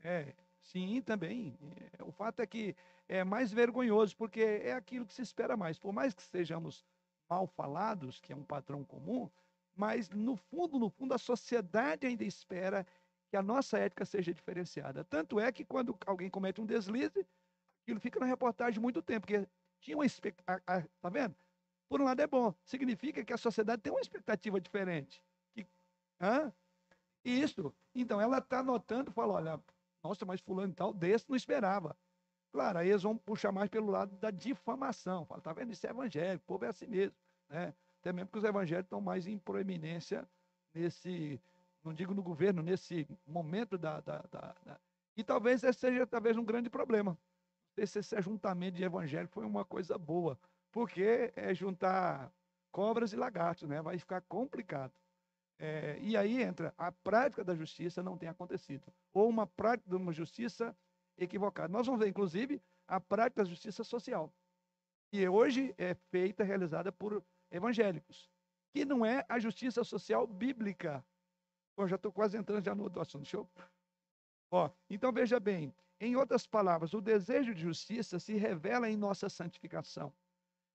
[0.03, 1.59] é sim, também.
[1.99, 2.75] É, o fato é que
[3.07, 5.79] é mais vergonhoso, porque é aquilo que se espera mais.
[5.79, 6.83] Por mais que sejamos
[7.29, 9.31] mal falados, que é um padrão comum,
[9.77, 12.87] mas no fundo, no fundo, a sociedade ainda espera
[13.29, 15.05] que a nossa ética seja diferenciada.
[15.05, 17.27] Tanto é que quando alguém comete um deslize,
[17.85, 19.47] aquilo fica na reportagem muito tempo, porque
[19.81, 20.88] tinha uma expectativa.
[21.01, 21.37] Tá vendo?
[21.88, 25.23] Por um lado é bom, significa que a sociedade tem uma expectativa diferente.
[25.53, 25.66] Que,
[26.20, 26.53] hã?
[27.23, 27.73] Isso.
[27.94, 29.61] Então ela está notando, fala, olha,
[30.03, 31.97] nossa, mas fulano e tal, desse não esperava.
[32.51, 35.27] Claro, aí eles vão puxar mais pelo lado da difamação.
[35.27, 35.73] Fala, tá vendo?
[35.73, 37.16] Isso é evangélico, o povo é assim mesmo.
[37.49, 37.75] Né?
[38.01, 40.29] Até mesmo que os evangélicos estão mais em proeminência
[40.73, 41.40] nesse,
[41.83, 44.81] não digo no governo, nesse momento da, da, da, da...
[45.16, 47.18] E talvez esse seja talvez um grande problema.
[47.77, 50.39] Esse, ajuntamento de evangélico foi uma coisa boa
[50.75, 52.33] porque é juntar
[52.73, 53.81] cobras e lagartos, né?
[53.81, 54.93] Vai ficar complicado.
[55.57, 59.95] É, e aí entra a prática da justiça não tem acontecido, ou uma prática de
[59.95, 60.77] uma justiça
[61.17, 61.73] equivocada.
[61.73, 64.33] Nós vamos ver, inclusive, a prática da justiça social,
[65.13, 68.29] que hoje é feita, realizada por evangélicos,
[68.73, 71.05] que não é a justiça social bíblica.
[71.77, 73.33] Eu já estou quase entrando já no outro assunto.
[73.33, 73.49] Eu...
[74.51, 79.29] Ó, então veja bem, em outras palavras, o desejo de justiça se revela em nossa
[79.29, 80.13] santificação.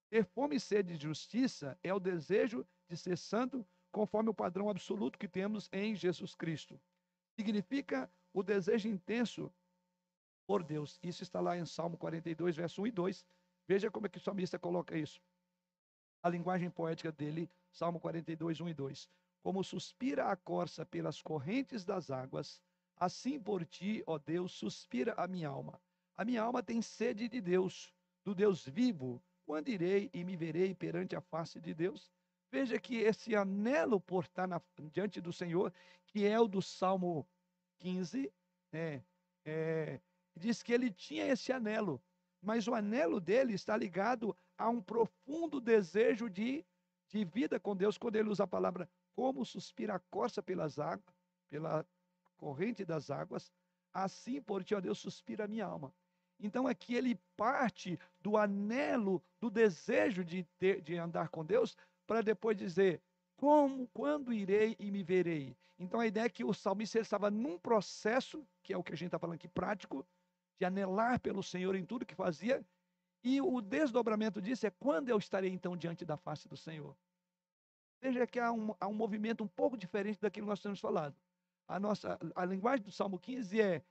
[0.09, 4.69] Ter fome e sede de justiça é o desejo de ser santo conforme o padrão
[4.69, 6.79] absoluto que temos em Jesus Cristo.
[7.35, 9.51] Significa o desejo intenso
[10.47, 10.99] por Deus.
[11.03, 13.25] Isso está lá em Salmo 42, verso 1 e 2.
[13.67, 15.21] Veja como é que o salmista coloca isso.
[16.23, 19.09] A linguagem poética dele, Salmo 42, 1 e 2.
[19.43, 22.59] Como suspira a corça pelas correntes das águas,
[22.99, 25.81] Assim por ti, ó Deus, suspira a minha alma.
[26.17, 27.93] A minha alma tem sede de Deus,
[28.25, 29.23] do Deus vivo.
[29.45, 32.11] Quando irei e me verei perante a face de Deus?
[32.51, 35.73] Veja que esse anelo por estar na, diante do Senhor,
[36.07, 37.25] que é o do Salmo
[37.79, 38.31] 15,
[38.73, 39.01] é,
[39.45, 40.01] é,
[40.35, 42.01] diz que ele tinha esse anelo,
[42.41, 46.65] mas o anelo dele está ligado a um profundo desejo de,
[47.07, 51.15] de vida com Deus, quando ele usa a palavra como suspira a corça pelas águas,
[51.49, 51.85] pela
[52.39, 53.51] corrente das águas,
[53.93, 55.93] assim por ti, ó Deus, suspira a minha alma.
[56.39, 61.75] Então aqui ele parte do anelo, do desejo de, ter, de andar com Deus,
[62.07, 63.01] para depois dizer,
[63.35, 65.55] como, quando irei e me verei.
[65.77, 68.95] Então a ideia é que o salmista estava num processo, que é o que a
[68.95, 70.05] gente está falando aqui, prático,
[70.57, 72.65] de anelar pelo Senhor em tudo que fazia,
[73.23, 76.95] e o desdobramento disso é quando eu estarei então diante da face do Senhor.
[78.01, 81.15] Veja que há um, há um movimento um pouco diferente daquilo que nós temos falado.
[81.69, 83.83] A nossa a linguagem do Salmo 15 é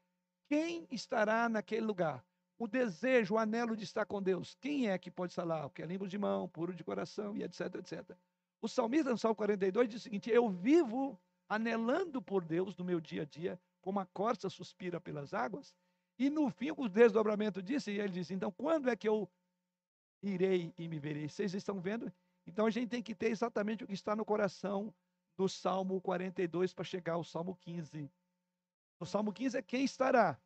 [0.49, 2.25] quem estará naquele lugar?
[2.59, 4.57] O desejo, o anelo de estar com Deus.
[4.61, 5.65] Quem é que pode estar lá?
[5.65, 8.17] O que é limpo de mão, puro de coração e etc, etc.
[8.61, 11.17] O salmista no Salmo 42 diz o seguinte: Eu vivo
[11.49, 15.73] anelando por Deus no meu dia a dia, como a corça suspira pelas águas.
[16.19, 19.31] E no fim, o desdobramento disso, e ele diz: Então, quando é que eu
[20.21, 21.29] irei e me verei?
[21.29, 22.13] Vocês estão vendo?
[22.45, 24.93] Então, a gente tem que ter exatamente o que está no coração
[25.39, 28.11] do Salmo 42 para chegar ao Salmo 15.
[28.99, 30.37] O Salmo 15 é quem estará.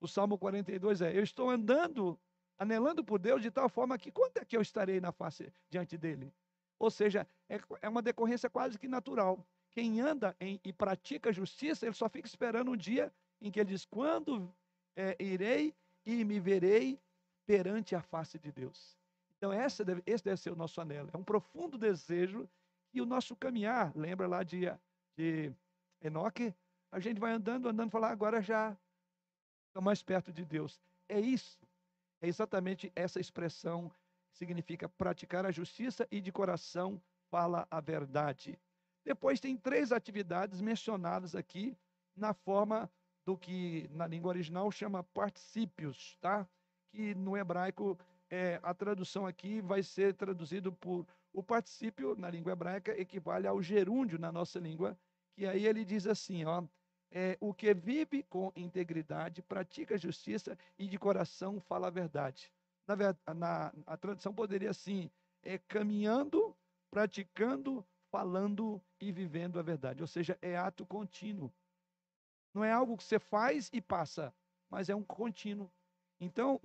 [0.00, 2.18] O Salmo 42 é: Eu estou andando,
[2.58, 5.96] anelando por Deus de tal forma que quando é que eu estarei na face diante
[5.96, 6.34] dele?
[6.80, 9.46] Ou seja, é, é uma decorrência quase que natural.
[9.70, 13.70] Quem anda em, e pratica justiça, ele só fica esperando um dia em que ele
[13.70, 14.52] diz: Quando
[14.96, 15.72] é, irei
[16.04, 16.98] e me verei
[17.46, 18.98] perante a face de Deus.
[19.36, 21.08] Então, essa deve, esse deve ser o nosso anelo.
[21.12, 22.48] É um profundo desejo
[22.92, 24.66] e o nosso caminhar, lembra lá de,
[25.16, 25.52] de
[26.02, 26.54] Enoque?
[26.90, 28.76] A gente vai andando, andando, falar, agora já
[29.68, 30.80] estou mais perto de Deus.
[31.08, 31.58] É isso.
[32.20, 33.90] É exatamente essa expressão
[34.32, 37.00] significa praticar a justiça e de coração
[37.30, 38.58] fala a verdade.
[39.04, 41.76] Depois tem três atividades mencionadas aqui
[42.16, 42.90] na forma
[43.24, 46.46] do que na língua original chama particípios, tá?
[46.90, 47.98] Que no hebraico
[48.28, 53.62] é, a tradução aqui vai ser traduzido por o particípio na língua hebraica equivale ao
[53.62, 54.98] gerúndio na nossa língua,
[55.34, 56.64] que aí ele diz assim, ó,
[57.10, 62.52] é, o que vive com integridade, pratica justiça e de coração fala a verdade.
[62.86, 65.10] Na, na a tradução poderia assim,
[65.42, 66.56] é caminhando,
[66.90, 70.02] praticando, falando e vivendo a verdade.
[70.02, 71.52] Ou seja, é ato contínuo.
[72.52, 74.34] Não é algo que você faz e passa,
[74.68, 75.70] mas é um contínuo.
[76.20, 76.60] Então,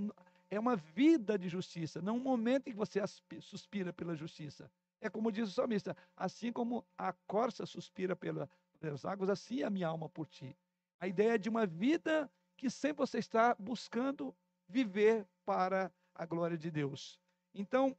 [0.55, 3.01] é uma vida de justiça, não um momento em que você
[3.41, 4.71] suspira pela justiça.
[5.01, 9.65] É como diz o salmista: assim como a corça suspira pela, pelas águas, assim é
[9.65, 10.55] a minha alma por ti.
[10.99, 14.35] A ideia é de uma vida que sempre você está buscando
[14.67, 17.19] viver para a glória de Deus.
[17.53, 17.95] Então,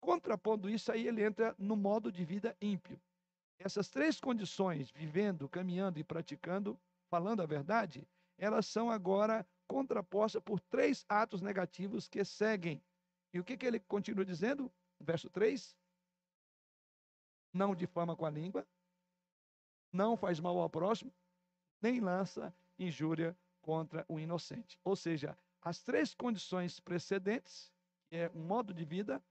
[0.00, 3.00] contrapondo isso, aí ele entra no modo de vida ímpio.
[3.58, 6.78] Essas três condições, vivendo, caminhando e praticando,
[7.08, 12.82] falando a verdade, elas são agora contrapostas por três atos negativos que seguem.
[13.32, 14.70] E o que, que ele continua dizendo?
[15.00, 15.74] Verso 3:
[17.52, 18.66] Não difama com a língua,
[19.90, 21.12] não faz mal ao próximo,
[21.80, 24.78] nem lança injúria contra o inocente.
[24.84, 27.72] Ou seja, as três condições precedentes,
[28.08, 29.22] que é um modo de vida,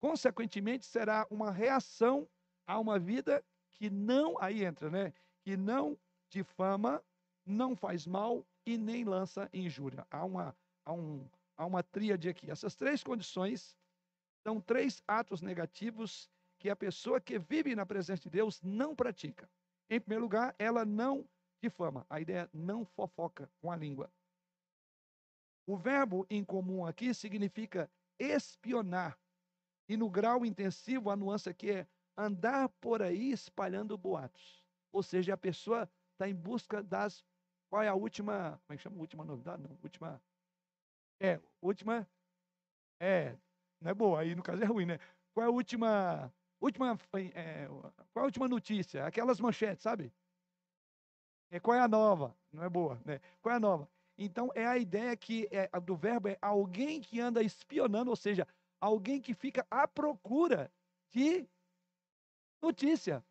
[0.00, 2.28] consequentemente será uma reação
[2.66, 5.12] a uma vida que não, aí entra, né?
[5.42, 5.96] Que não
[6.28, 7.02] difama,
[7.46, 10.06] não faz mal e nem lança injúria.
[10.10, 12.50] Há uma, há um, há uma tríade aqui.
[12.50, 13.76] Essas três condições
[14.42, 19.50] são três atos negativos que a pessoa que vive na presença de Deus não pratica.
[19.88, 21.28] Em primeiro lugar, ela não
[21.62, 22.06] difama.
[22.08, 24.10] A ideia é não fofoca com a língua.
[25.66, 29.18] O verbo em comum aqui significa espionar.
[29.88, 34.64] E no grau intensivo, a nuance aqui é andar por aí espalhando boatos.
[34.92, 37.24] Ou seja, a pessoa está em busca das.
[37.70, 38.60] Qual é a última.
[38.66, 38.98] Como é que chama?
[38.98, 39.62] Última novidade?
[39.62, 40.20] Não, última.
[41.20, 42.06] É, última.
[42.98, 43.36] É,
[43.80, 44.98] não é boa, aí no caso é ruim, né?
[45.32, 46.34] Qual é a última.
[46.60, 46.98] Última.
[47.32, 47.68] É,
[48.12, 49.06] qual é a última notícia?
[49.06, 50.12] Aquelas manchetes, sabe?
[51.50, 52.36] É, qual é a nova?
[52.52, 53.20] Não é boa, né?
[53.40, 53.88] Qual é a nova?
[54.18, 58.46] Então, é a ideia que é, do verbo é alguém que anda espionando, ou seja,
[58.80, 60.70] alguém que fica à procura
[61.10, 61.48] de
[62.60, 63.24] notícia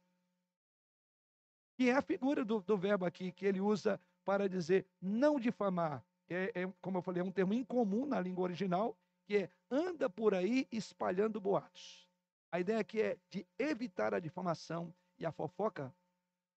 [1.75, 6.05] que é a figura do, do verbo aqui que ele usa para dizer não difamar.
[6.29, 10.07] É, é, como eu falei, é um termo incomum na língua original, que é anda
[10.07, 12.07] por aí espalhando boatos.
[12.51, 15.91] A ideia aqui é de evitar a difamação e a fofoca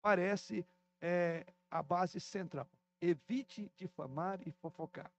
[0.03, 0.67] parece
[1.01, 2.69] é, a base central.
[3.01, 5.11] evite difamar e fofocar.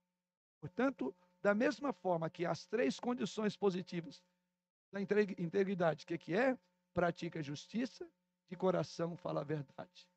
[0.60, 1.12] Portanto,
[1.42, 4.22] da mesma forma que as três condições positivas
[4.92, 6.56] da integridade, o que, que é?
[6.94, 8.08] Pratica justiça,
[8.48, 10.13] de coração fala a verdade.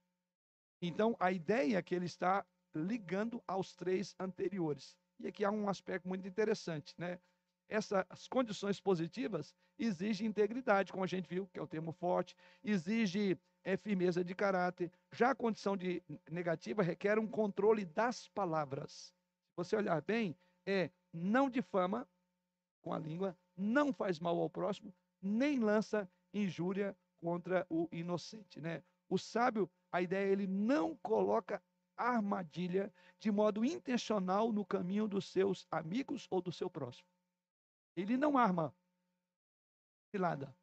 [0.81, 4.95] Então, a ideia é que ele está ligando aos três anteriores.
[5.19, 7.19] E aqui há um aspecto muito interessante, né?
[7.69, 13.37] Essas condições positivas exigem integridade, como a gente viu, que é o termo forte, exige
[13.63, 14.91] é, firmeza de caráter.
[15.11, 19.13] Já a condição de negativa requer um controle das palavras.
[19.49, 20.35] Se você olhar bem,
[20.65, 22.07] é não difama
[22.81, 28.83] com a língua, não faz mal ao próximo, nem lança injúria contra o inocente, né?
[29.09, 31.61] O sábio, a ideia é ele não coloca
[31.95, 37.07] armadilha de modo intencional no caminho dos seus amigos ou do seu próximo.
[37.95, 38.73] Ele não arma
[40.11, 40.55] cilada.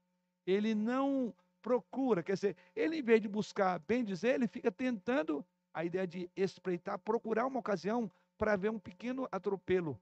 [0.46, 5.44] Ele não procura, quer dizer, ele em vez de buscar bem dizer, ele fica tentando
[5.72, 10.00] a ideia de espreitar, procurar uma ocasião para ver um pequeno atropelo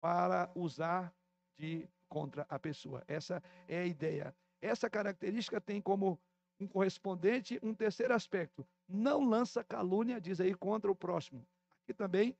[0.00, 1.14] para usar
[1.56, 3.04] de contra a pessoa.
[3.06, 4.34] Essa é a ideia.
[4.60, 6.18] Essa característica tem como
[6.60, 8.66] um correspondente um terceiro aspecto.
[8.88, 11.46] Não lança calúnia, diz aí, contra o próximo.
[11.82, 12.36] Aqui também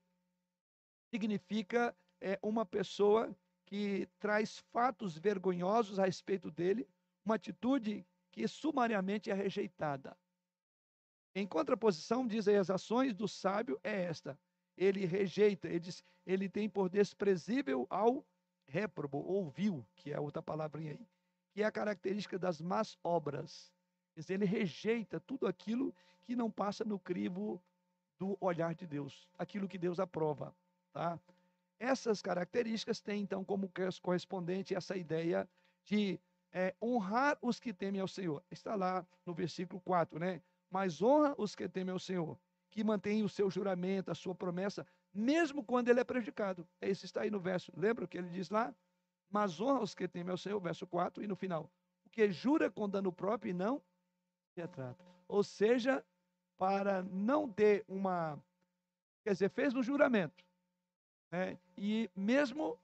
[1.11, 6.87] significa é, uma pessoa que traz fatos vergonhosos a respeito dele,
[7.23, 10.17] uma atitude que sumariamente é rejeitada.
[11.35, 14.37] Em contraposição, diz aí, as ações do sábio é esta.
[14.75, 18.25] Ele rejeita, ele, diz, ele tem por desprezível ao
[18.67, 21.07] réprobo, ou vil, que é outra palavrinha aí,
[21.51, 23.71] que é a característica das más obras.
[24.27, 27.61] Ele rejeita tudo aquilo que não passa no crivo
[28.17, 30.53] do olhar de Deus, aquilo que Deus aprova,
[30.91, 31.17] tá?
[31.79, 35.49] Essas características têm, então, como correspondente essa ideia
[35.85, 36.19] de
[36.51, 38.43] é, honrar os que temem ao Senhor.
[38.51, 40.41] Está lá no versículo 4, né?
[40.69, 42.37] Mas honra os que temem ao Senhor,
[42.69, 46.67] que mantêm o seu juramento, a sua promessa, mesmo quando ele é prejudicado.
[46.81, 47.71] Esse está aí no verso.
[47.75, 48.75] Lembra o que ele diz lá?
[49.29, 51.71] Mas honra os que temem ao Senhor, verso 4, e no final.
[52.05, 53.81] O que jura com dano próprio e não
[54.55, 55.03] retrata.
[55.27, 56.03] Ou seja,
[56.57, 58.41] para não ter uma.
[59.23, 60.43] Quer dizer, fez um juramento.
[61.31, 61.57] Né?
[61.77, 62.79] E mesmo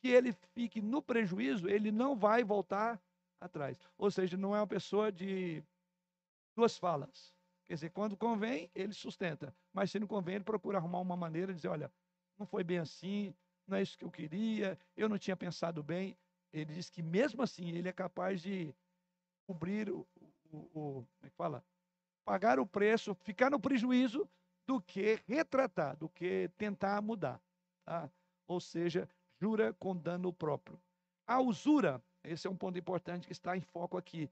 [0.00, 3.00] que ele fique no prejuízo, ele não vai voltar
[3.40, 3.78] atrás.
[3.96, 5.62] Ou seja, não é uma pessoa de
[6.56, 7.32] duas falas.
[7.64, 9.54] Quer dizer, quando convém, ele sustenta.
[9.72, 11.90] Mas se não convém, ele procura arrumar uma maneira de dizer: olha,
[12.38, 13.34] não foi bem assim,
[13.66, 16.16] não é isso que eu queria, eu não tinha pensado bem.
[16.52, 18.74] Ele diz que mesmo assim ele é capaz de
[19.46, 20.06] cobrir o,
[20.56, 21.64] o, como é que fala?
[22.24, 24.28] Pagar o preço, ficar no prejuízo
[24.66, 27.40] do que retratar, do que tentar mudar.
[27.84, 28.10] Tá?
[28.46, 29.08] Ou seja,
[29.40, 30.80] jura com dano próprio.
[31.26, 34.30] A usura, esse é um ponto importante que está em foco aqui.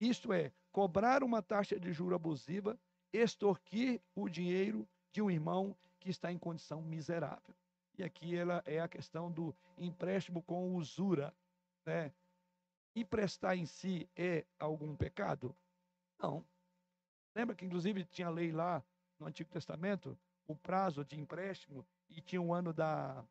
[0.00, 2.78] Isto é, cobrar uma taxa de juro abusiva,
[3.12, 7.54] extorquir o dinheiro de um irmão que está em condição miserável.
[7.98, 11.34] E aqui ela é a questão do empréstimo com usura.
[11.84, 12.12] Né?
[12.94, 15.54] Emprestar em si é algum pecado?
[16.18, 16.44] Não.
[17.34, 18.84] Lembra que, inclusive, tinha lei lá
[19.18, 23.24] no Antigo Testamento, o prazo de empréstimo, e tinha um ano da.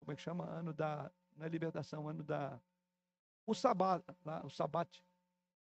[0.00, 0.46] Como é que chama?
[0.46, 1.12] Ano da.
[1.36, 2.60] Não é libertação, ano da.
[3.46, 5.04] O sabat, lá, o sabate.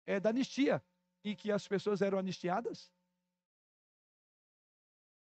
[0.06, 0.82] É da anistia.
[1.22, 2.90] E que as pessoas eram anistiadas.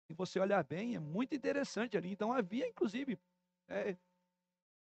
[0.09, 2.11] E você olhar bem, é muito interessante ali.
[2.11, 3.19] Então havia, inclusive,
[3.69, 3.97] é,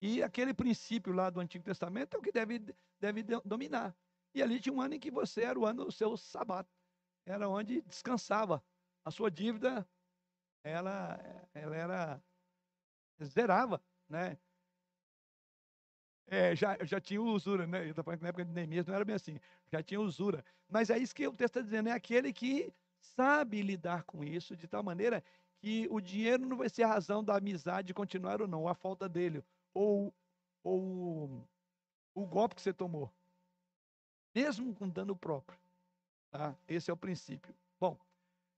[0.06, 2.58] e aquele princípio lá do Antigo Testamento é o que deve,
[3.00, 3.96] deve dominar.
[4.34, 6.70] E ali tinha um ano em que você era o ano do seu sabato.
[7.24, 8.62] Era onde descansava.
[9.02, 9.88] A sua dívida,
[10.62, 11.18] ela,
[11.54, 12.22] ela era.
[13.22, 14.36] zerava, né?
[16.26, 17.88] É, já, já tinha usura, né?
[17.88, 19.40] Eu falando que na época de Neemias não era bem assim.
[19.72, 20.44] Já tinha usura.
[20.68, 24.54] Mas é isso que o texto está dizendo, é aquele que sabe lidar com isso
[24.54, 25.24] de tal maneira
[25.56, 29.08] que o dinheiro não vai ser a razão da amizade continuar ou não, a falta
[29.08, 29.42] dele,
[29.74, 30.14] ou,
[30.62, 31.46] ou
[32.14, 33.12] o golpe que você tomou.
[34.34, 35.58] Mesmo com dano próprio.
[36.30, 36.56] Tá?
[36.66, 37.54] Esse é o princípio.
[37.78, 37.98] Bom,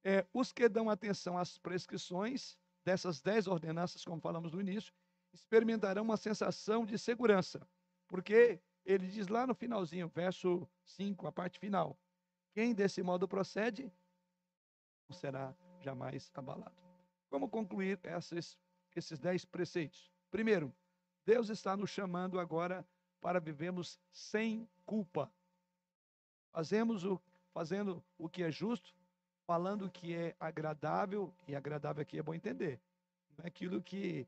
[0.05, 4.95] é, os que dão atenção às prescrições dessas dez ordenanças, como falamos no início,
[5.35, 7.61] experimentarão uma sensação de segurança,
[8.07, 11.99] porque ele diz lá no finalzinho, verso 5, a parte final:
[12.55, 13.93] quem desse modo procede
[15.09, 16.77] não será jamais abalado.
[17.29, 18.57] Como concluir esses,
[18.95, 20.11] esses dez preceitos?
[20.31, 20.73] Primeiro,
[21.27, 22.87] Deus está nos chamando agora
[23.21, 25.31] para vivermos sem culpa.
[26.53, 27.21] Fazemos o,
[27.53, 28.95] fazendo o que é justo,
[29.45, 32.81] falando o que é agradável, e agradável aqui é bom entender.
[33.37, 34.27] Não é aquilo que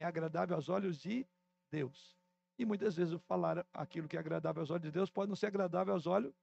[0.00, 1.24] é agradável aos olhos de
[1.70, 2.16] Deus.
[2.58, 5.46] E muitas vezes falar aquilo que é agradável aos olhos de Deus pode não ser
[5.46, 6.34] agradável aos olhos,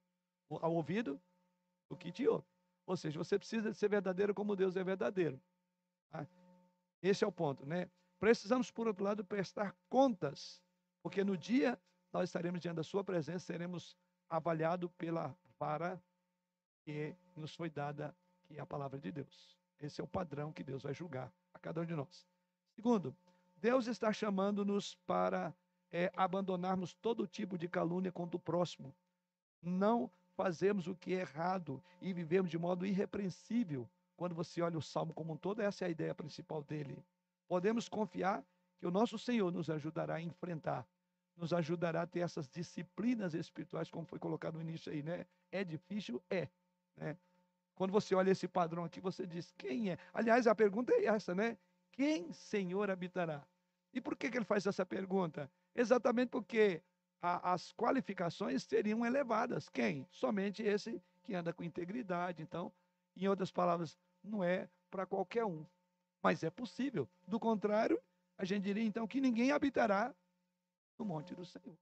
[0.50, 1.22] ao ouvido
[1.90, 2.46] do que te ouve.
[2.86, 5.40] Ou seja, você precisa ser verdadeiro como Deus é verdadeiro.
[6.10, 6.26] Tá?
[7.02, 7.90] Esse é o ponto, né?
[8.22, 10.62] Precisamos, por outro lado, prestar contas,
[11.02, 11.76] porque no dia
[12.14, 13.98] nós estaremos diante da sua presença, seremos
[14.30, 16.00] avaliados pela vara
[16.84, 19.58] que nos foi dada, que é a palavra de Deus.
[19.80, 22.28] Esse é o padrão que Deus vai julgar a cada um de nós.
[22.76, 23.16] Segundo,
[23.58, 25.52] Deus está chamando-nos para
[25.92, 28.94] é, abandonarmos todo tipo de calúnia contra o próximo.
[29.60, 33.90] Não fazemos o que é errado e vivemos de modo irrepreensível.
[34.16, 37.04] Quando você olha o salmo como um todo, essa é a ideia principal dele.
[37.52, 38.46] Podemos confiar
[38.80, 40.88] que o nosso Senhor nos ajudará a enfrentar,
[41.36, 45.26] nos ajudará a ter essas disciplinas espirituais, como foi colocado no início aí, né?
[45.52, 46.24] É difícil?
[46.30, 46.48] É.
[46.96, 47.18] Né?
[47.76, 49.98] Quando você olha esse padrão aqui, você diz: quem é?
[50.14, 51.58] Aliás, a pergunta é essa, né?
[51.92, 53.46] Quem Senhor habitará?
[53.94, 55.52] E por que, que ele faz essa pergunta?
[55.76, 56.82] Exatamente porque
[57.22, 59.68] a, as qualificações seriam elevadas.
[59.68, 60.08] Quem?
[60.10, 62.42] Somente esse que anda com integridade.
[62.42, 62.72] Então,
[63.14, 65.66] em outras palavras, não é para qualquer um.
[66.22, 67.08] Mas é possível.
[67.28, 68.02] Do contrário,
[68.38, 70.14] a gente diria então que ninguém habitará
[70.98, 71.78] no monte do Senhor.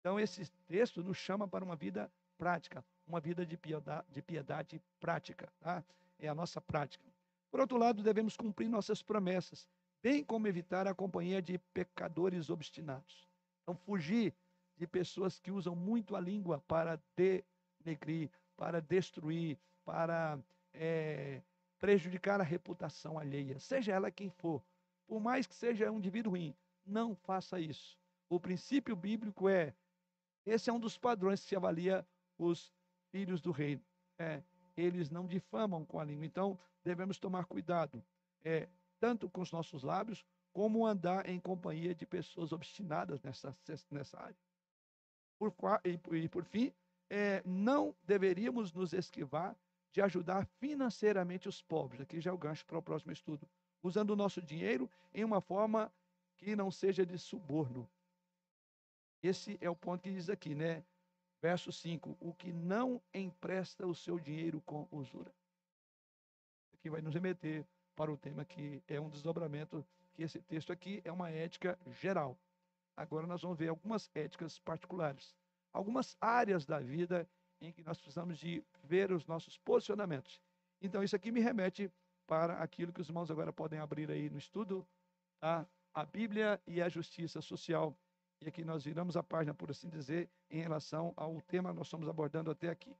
[0.00, 4.82] Então, esse texto nos chama para uma vida prática, uma vida de piedade, de piedade
[5.00, 5.52] prática.
[5.60, 5.84] Tá?
[6.18, 7.04] É a nossa prática.
[7.50, 9.66] Por outro lado, devemos cumprir nossas promessas,
[10.02, 13.26] bem como evitar a companhia de pecadores obstinados.
[13.62, 14.32] Então, fugir
[14.76, 20.38] de pessoas que usam muito a língua para denegrir, para destruir, para
[20.72, 21.42] é,
[21.78, 24.62] prejudicar a reputação alheia, seja ela quem for.
[25.06, 26.54] Por mais que seja um indivíduo ruim,
[26.84, 27.98] não faça isso.
[28.28, 29.74] O princípio bíblico é:
[30.44, 32.06] esse é um dos padrões que se avalia
[32.38, 32.72] os
[33.10, 33.82] filhos do reino.
[34.18, 34.42] É,
[34.76, 36.26] eles não difamam com a língua.
[36.26, 38.02] Então, devemos tomar cuidado,
[38.44, 38.68] é,
[39.00, 43.56] tanto com os nossos lábios, como andar em companhia de pessoas obstinadas nessa,
[43.90, 44.36] nessa área.
[45.38, 45.54] Por,
[45.84, 46.72] e, e por fim,
[47.10, 49.54] é, não deveríamos nos esquivar
[49.96, 52.02] de ajudar financeiramente os pobres.
[52.02, 53.48] Aqui já é o gancho para o próximo estudo.
[53.82, 55.90] Usando o nosso dinheiro em uma forma
[56.36, 57.88] que não seja de suborno.
[59.22, 60.84] Esse é o ponto que diz aqui, né?
[61.40, 65.32] Verso 5: O que não empresta o seu dinheiro com usura
[66.86, 67.66] que vai nos remeter
[67.96, 69.84] para o tema que é um desdobramento,
[70.14, 72.38] que esse texto aqui é uma ética geral.
[72.94, 75.34] Agora nós vamos ver algumas éticas particulares,
[75.72, 77.28] algumas áreas da vida
[77.60, 80.40] em que nós precisamos de ver os nossos posicionamentos.
[80.80, 81.90] Então isso aqui me remete
[82.26, 84.86] para aquilo que os irmãos agora podem abrir aí no estudo,
[85.38, 85.66] tá?
[85.94, 87.96] a Bíblia e a justiça social.
[88.40, 91.86] E aqui nós viramos a página, por assim dizer, em relação ao tema que nós
[91.86, 92.94] estamos abordando até aqui.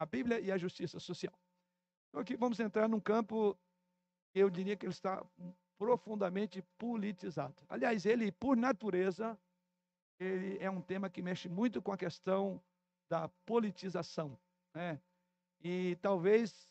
[0.00, 1.38] a Bíblia e a justiça social.
[2.08, 3.56] Então aqui vamos entrar num campo
[4.34, 5.24] eu diria que ele está
[5.76, 7.54] profundamente politizado.
[7.68, 9.38] Aliás, ele, por natureza,
[10.20, 12.62] ele é um tema que mexe muito com a questão
[13.08, 14.38] da politização.
[14.74, 15.00] Né?
[15.62, 16.70] E talvez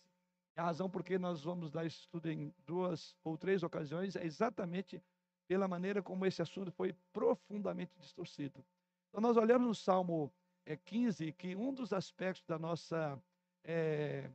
[0.56, 4.24] a razão por que nós vamos dar esse estudo em duas ou três ocasiões é
[4.24, 5.02] exatamente
[5.48, 8.64] pela maneira como esse assunto foi profundamente distorcido.
[9.10, 10.32] Então, nós olhamos no Salmo
[10.66, 13.20] é, 15 que um dos aspectos da nossa
[13.64, 14.30] é,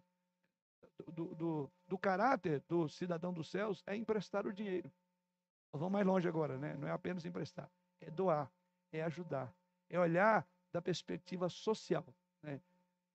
[1.12, 4.90] do, do, do, caráter do cidadão dos céus é emprestar o dinheiro.
[5.72, 6.74] Vamos mais longe agora, né?
[6.76, 8.50] Não é apenas emprestar, é doar,
[8.94, 9.52] é ajudar,
[9.90, 12.06] é olhar da perspectiva social.
[12.42, 12.60] Né?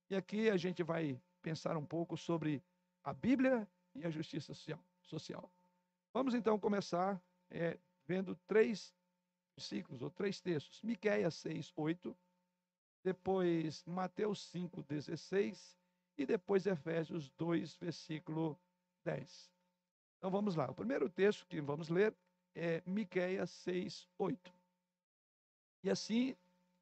[0.09, 2.61] E aqui a gente vai pensar um pouco sobre
[3.03, 4.53] a Bíblia e a justiça
[5.01, 5.49] social.
[6.13, 8.93] Vamos então começar é, vendo três
[9.55, 10.81] versículos ou três textos.
[10.81, 12.17] Miqueias 6, 8
[13.01, 15.77] depois Mateus 5, 16
[16.17, 18.59] e depois Efésios 2, versículo
[19.05, 19.49] 10.
[20.17, 20.69] Então vamos lá.
[20.69, 22.13] O primeiro texto que vamos ler
[22.53, 24.58] é Miqueias 6, 8.
[25.83, 26.35] E assim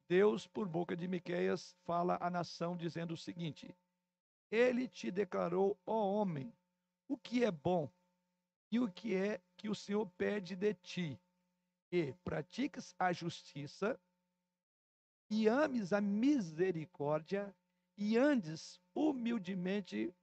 [0.08, 3.74] Deus, por boca de Miqueias, fala à nação dizendo o seguinte:
[4.50, 6.52] Ele te declarou, ó homem,
[7.06, 7.90] o que é bom
[8.70, 11.20] e o que é que o Senhor pede de ti,
[11.90, 13.98] e pratiques a justiça
[15.30, 17.54] e ames a misericórdia
[17.96, 20.14] e andes humildemente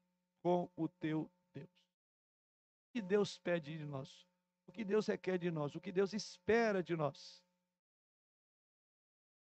[0.41, 1.69] com o teu Deus.
[1.69, 4.25] O que Deus pede de nós?
[4.67, 5.75] O que Deus requer de nós?
[5.75, 7.44] O que Deus espera de nós?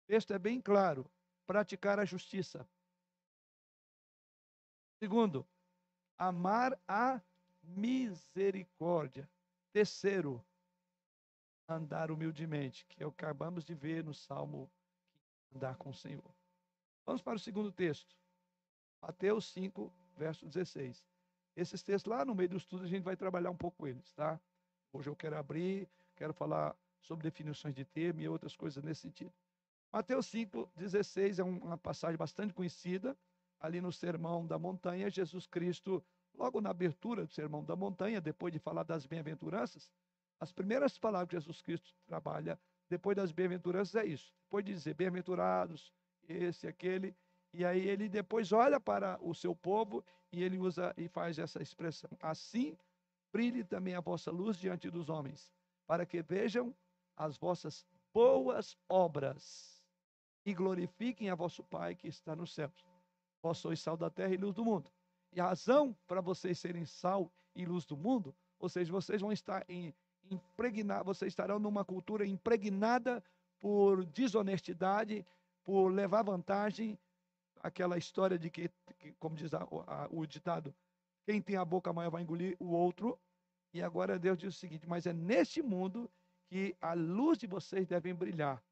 [0.07, 1.09] Texto é bem claro:
[1.45, 2.67] praticar a justiça.
[4.99, 5.45] Segundo,
[6.17, 7.21] amar a
[7.63, 9.29] misericórdia.
[9.71, 10.43] Terceiro,
[11.67, 14.71] andar humildemente, que é o que acabamos de ver no Salmo
[15.53, 16.33] andar com o Senhor.
[17.05, 18.15] Vamos para o segundo texto.
[19.01, 21.03] Mateus 5, verso 16.
[21.55, 24.39] Esses textos lá no meio do estudo a gente vai trabalhar um pouco eles, tá?
[24.91, 29.33] Hoje eu quero abrir, quero falar sobre definições de termo e outras coisas nesse sentido.
[29.95, 33.17] Mateus 5,16 é uma passagem bastante conhecida.
[33.61, 38.51] Ali no Sermão da Montanha, Jesus Cristo, logo na abertura do Sermão da Montanha, depois
[38.51, 39.89] de falar das bem-aventuranças,
[40.37, 44.33] as primeiras palavras que Jesus Cristo trabalha depois das bem-aventuranças é isso.
[44.43, 45.93] Depois de dizer bem-aventurados,
[46.27, 47.15] esse, aquele,
[47.53, 51.63] e aí ele depois olha para o seu povo e ele usa e faz essa
[51.63, 52.09] expressão.
[52.21, 52.77] Assim
[53.31, 55.49] brilhe também a vossa luz diante dos homens,
[55.87, 56.75] para que vejam
[57.15, 59.74] as vossas boas obras
[60.45, 62.85] e glorifiquem a vosso Pai que está nos céus.
[63.41, 64.89] Vós sois sal da terra e luz do mundo.
[65.33, 69.31] E a razão para vocês serem sal e luz do mundo, ou seja, vocês vão
[69.31, 69.93] estar em
[70.29, 73.23] impregnar, vocês estarão numa cultura impregnada
[73.59, 75.25] por desonestidade,
[75.63, 76.97] por levar vantagem,
[77.61, 78.69] aquela história de que,
[79.19, 80.73] como diz a, a, o ditado,
[81.25, 83.19] quem tem a boca maior vai engolir o outro.
[83.73, 86.09] E agora Deus diz o seguinte: mas é neste mundo
[86.47, 88.63] que a luz de vocês deve brilhar.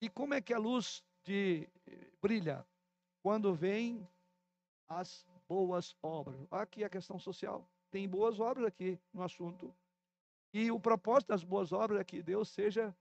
[0.00, 1.68] E como é que a luz de
[2.20, 2.66] brilha?
[3.22, 4.06] Quando vem
[4.88, 6.40] as boas obras.
[6.50, 7.68] Aqui a questão social.
[7.90, 9.74] Tem boas obras aqui no assunto.
[10.52, 12.94] E o propósito das boas obras é que Deus seja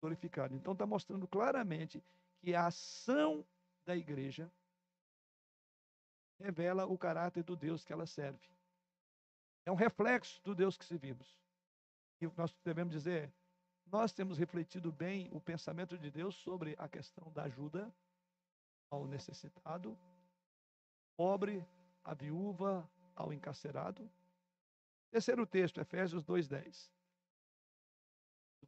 [0.00, 0.54] glorificado.
[0.54, 2.02] Então está mostrando claramente
[2.40, 3.44] que a ação
[3.84, 4.50] da igreja
[6.40, 8.50] revela o caráter do Deus que ela serve.
[9.64, 11.38] É um reflexo do Deus que servimos.
[12.20, 13.32] E nós devemos dizer,
[13.92, 17.94] nós temos refletido bem o pensamento de Deus sobre a questão da ajuda
[18.90, 19.98] ao necessitado,
[21.14, 21.62] pobre,
[22.02, 24.10] a viúva, ao encarcerado.
[25.10, 26.90] Terceiro texto, Efésios 2,10.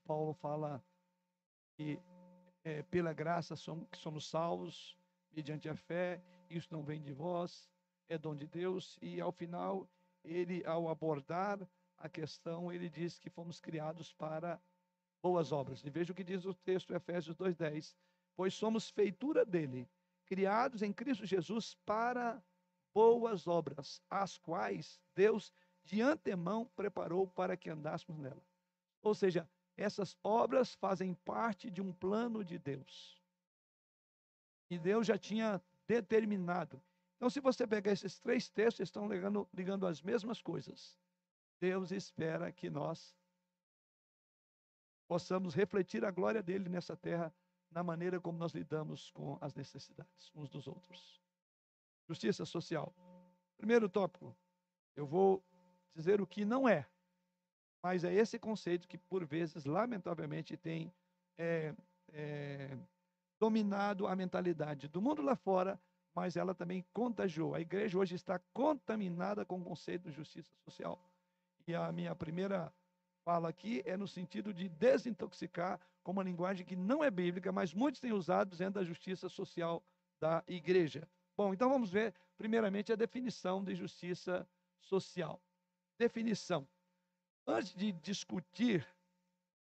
[0.05, 0.85] Paulo fala
[1.73, 1.99] que
[2.63, 4.95] é, pela graça somos, que somos salvos,
[5.33, 7.71] mediante a fé, isso não vem de vós,
[8.11, 9.89] é dom de Deus, e ao final,
[10.23, 11.67] ele, ao abordar
[11.97, 14.61] a questão, ele diz que fomos criados para
[15.25, 15.83] boas obras.
[15.83, 17.97] E veja o que diz o texto Efésios 2,10:
[18.37, 19.89] Pois somos feitura dele,
[20.27, 22.43] criados em Cristo Jesus para
[22.93, 25.51] boas obras, as quais Deus
[25.83, 28.43] de antemão preparou para que andássemos nela.
[29.03, 29.49] Ou seja,
[29.79, 33.19] essas obras fazem parte de um plano de Deus.
[34.69, 36.83] E Deus já tinha determinado.
[37.17, 40.99] Então, se você pegar esses três textos, estão ligando, ligando as mesmas coisas.
[41.61, 43.15] Deus espera que nós
[45.07, 47.33] possamos refletir a glória dele nessa terra
[47.71, 51.21] na maneira como nós lidamos com as necessidades uns dos outros.
[52.09, 52.95] Justiça social.
[53.57, 54.37] Primeiro tópico,
[54.95, 55.43] eu vou
[55.95, 56.87] dizer o que não é,
[57.83, 60.93] mas é esse conceito que, por vezes, lamentavelmente, tem
[61.37, 61.75] é,
[62.13, 62.79] é,
[63.39, 65.81] dominado a mentalidade do mundo lá fora,
[66.15, 67.55] mas ela também contagiou.
[67.55, 70.99] A igreja hoje está contaminada com o conceito de justiça social.
[71.67, 72.73] E a minha primeira
[73.25, 77.73] fala aqui é no sentido de desintoxicar com uma linguagem que não é bíblica, mas
[77.73, 79.83] muitos têm usado dentro da justiça social
[80.21, 81.09] da igreja.
[81.37, 84.47] Bom, então vamos ver, primeiramente, a definição de justiça
[84.79, 85.43] social.
[85.99, 86.69] Definição.
[87.47, 88.87] Antes de discutir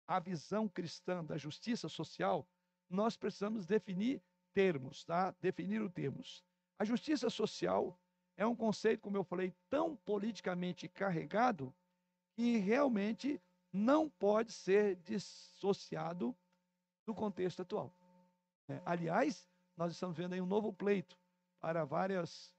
[0.07, 2.47] a visão cristã da justiça social,
[2.89, 5.35] nós precisamos definir termos, tá?
[5.41, 6.45] Definir os termos.
[6.79, 7.99] A justiça social
[8.37, 11.75] é um conceito, como eu falei, tão politicamente carregado
[12.37, 13.41] que realmente
[13.73, 16.37] não pode ser dissociado
[17.07, 17.93] do contexto atual.
[18.69, 21.19] É, aliás, nós estamos vendo aí um novo pleito
[21.61, 22.55] para várias,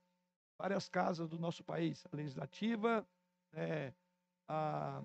[0.57, 3.07] várias casas do nosso país, a legislativa,
[3.53, 3.93] é,
[4.47, 5.03] a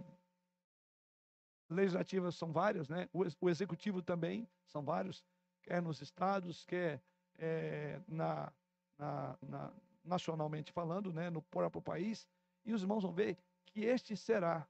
[1.68, 3.08] legislativa são várias, né?
[3.12, 5.22] O, o, executivo também são vários,
[5.62, 7.02] quer nos estados, quer
[7.38, 8.52] é, na,
[8.98, 9.72] na, na,
[10.04, 11.28] nacionalmente falando, né?
[11.28, 12.26] No próprio país.
[12.64, 14.68] E os irmãos vão ver que este será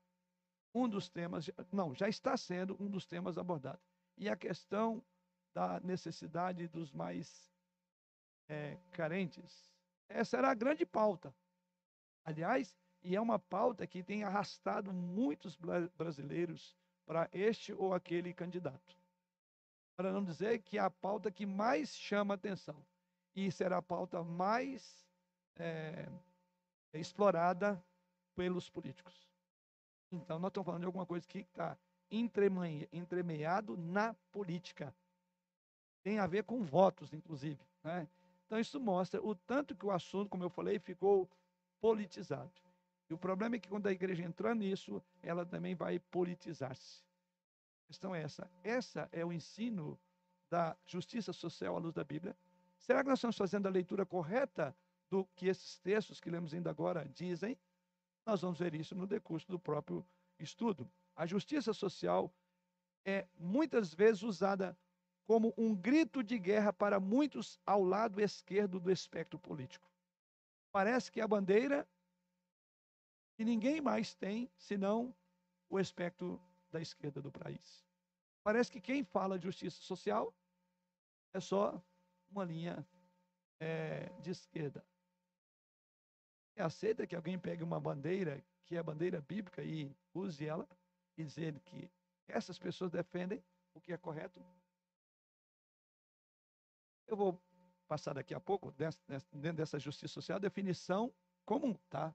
[0.74, 3.84] um dos temas, não, já está sendo um dos temas abordados.
[4.16, 5.04] E a questão
[5.54, 7.52] da necessidade dos mais
[8.48, 9.74] é, carentes.
[10.08, 11.34] Essa era a grande pauta.
[12.24, 15.56] Aliás, e é uma pauta que tem arrastado muitos
[15.96, 18.96] brasileiros para este ou aquele candidato.
[19.96, 22.84] Para não dizer que é a pauta que mais chama atenção.
[23.34, 25.06] E será a pauta mais
[25.56, 26.08] é,
[26.92, 27.82] explorada
[28.34, 29.28] pelos políticos.
[30.10, 31.76] Então, nós estamos falando de alguma coisa que está
[32.10, 34.94] entremeado na política.
[36.02, 37.60] Tem a ver com votos, inclusive.
[37.82, 38.06] Né?
[38.46, 41.28] Então, isso mostra o tanto que o assunto, como eu falei, ficou
[41.80, 42.52] politizado.
[43.08, 47.02] E o problema é que quando a igreja entrar nisso, ela também vai politizar-se.
[47.84, 48.50] A questão é essa.
[48.62, 49.98] Essa é o ensino
[50.50, 52.36] da justiça social à luz da Bíblia.
[52.78, 54.76] Será que nós estamos fazendo a leitura correta
[55.08, 57.56] do que esses textos que lemos ainda agora dizem?
[58.24, 60.06] Nós vamos ver isso no decurso do próprio
[60.38, 60.90] estudo.
[61.14, 62.32] A justiça social
[63.04, 64.76] é muitas vezes usada
[65.26, 69.90] como um grito de guerra para muitos ao lado esquerdo do espectro político.
[70.70, 71.88] Parece que a bandeira
[73.34, 75.14] que ninguém mais tem senão
[75.68, 77.84] o espectro da esquerda do país.
[78.42, 80.34] Parece que quem fala de justiça social
[81.32, 81.82] é só
[82.30, 82.86] uma linha
[83.60, 84.84] é, de esquerda.
[86.56, 90.68] Aceita que alguém pegue uma bandeira, que é a bandeira bíblica, e use ela
[91.16, 91.90] e dizer que
[92.28, 93.42] essas pessoas defendem
[93.74, 94.40] o que é correto?
[97.06, 97.40] Eu vou
[97.88, 101.12] passar daqui a pouco, dentro dessa justiça social, definição
[101.44, 102.14] comum, tá?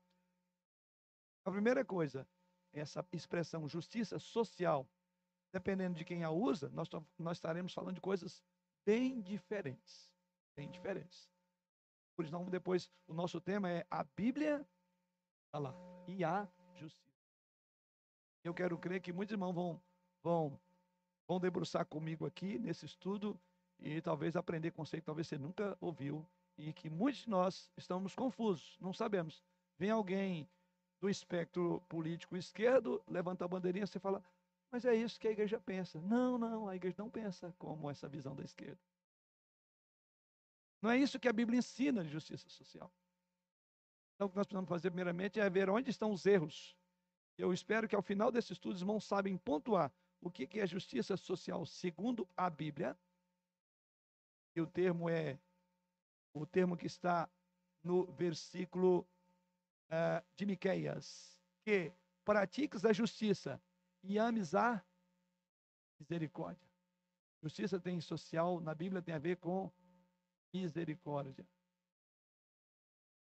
[1.46, 2.28] A primeira coisa,
[2.74, 4.88] essa expressão justiça social,
[5.52, 8.44] dependendo de quem a usa, nós, nós estaremos falando de coisas
[8.86, 10.12] bem diferentes.
[10.56, 11.30] Bem diferentes.
[12.18, 14.68] Por isso, depois, o nosso tema é a Bíblia
[15.51, 15.72] tá lá,
[16.07, 17.15] e a justiça.
[18.43, 19.80] Eu quero crer que muitos irmãos vão,
[20.24, 20.59] vão,
[21.28, 23.39] vão debruçar comigo aqui nesse estudo
[23.78, 28.15] e talvez aprender conceito que talvez você nunca ouviu e que muitos de nós estamos
[28.15, 29.43] confusos, não sabemos.
[29.78, 30.49] Vem alguém
[30.99, 34.24] do espectro político esquerdo, levanta a bandeirinha, você fala,
[34.72, 36.01] mas é isso que a igreja pensa.
[36.01, 38.80] Não, não, a igreja não pensa como essa visão da esquerda.
[40.82, 42.91] Não é isso que a Bíblia ensina de justiça social.
[44.15, 46.75] Então, o que nós precisamos fazer, primeiramente, é ver onde estão os erros.
[47.38, 51.15] Eu espero que ao final desse estudo, os irmãos sabem pontuar o que é justiça
[51.15, 52.97] social segundo a Bíblia.
[54.55, 55.39] E o termo é
[56.34, 57.30] o termo que está
[57.84, 59.07] no versículo
[59.89, 61.91] uh, de Miqueias, que
[62.25, 63.61] pratiques a justiça
[64.03, 64.84] e ames a
[65.99, 66.67] misericórdia.
[67.41, 69.71] Justiça tem social, na Bíblia tem a ver com
[70.62, 71.45] misericórdia.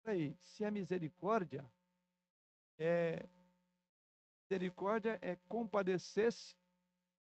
[0.04, 1.64] Aí, se a misericórdia
[2.78, 3.28] é
[4.44, 6.58] misericórdia é compadecer-se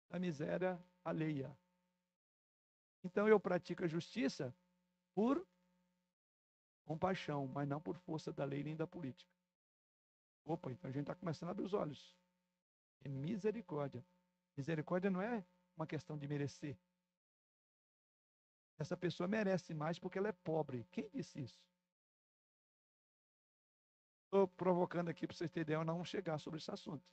[0.10, 1.58] da miséria alheia.
[3.04, 4.56] Então eu pratico a justiça
[5.14, 5.46] por
[6.86, 9.30] compaixão, mas não por força da lei nem da política.
[10.46, 12.16] Opa, então a gente está começando a abrir os olhos.
[13.04, 14.06] É misericórdia.
[14.56, 15.44] Misericórdia não é
[15.76, 16.78] uma questão de merecer.
[18.82, 20.88] Essa pessoa merece mais porque ela é pobre.
[20.90, 21.62] Quem disse isso?
[24.26, 27.06] Estou provocando aqui para vocês terem ideia, não chegar sobre esse assunto.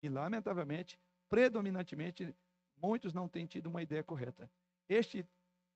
[0.00, 0.96] E, lamentavelmente,
[1.28, 2.32] predominantemente,
[2.76, 4.48] muitos não têm tido uma ideia correta.
[4.88, 5.26] Este,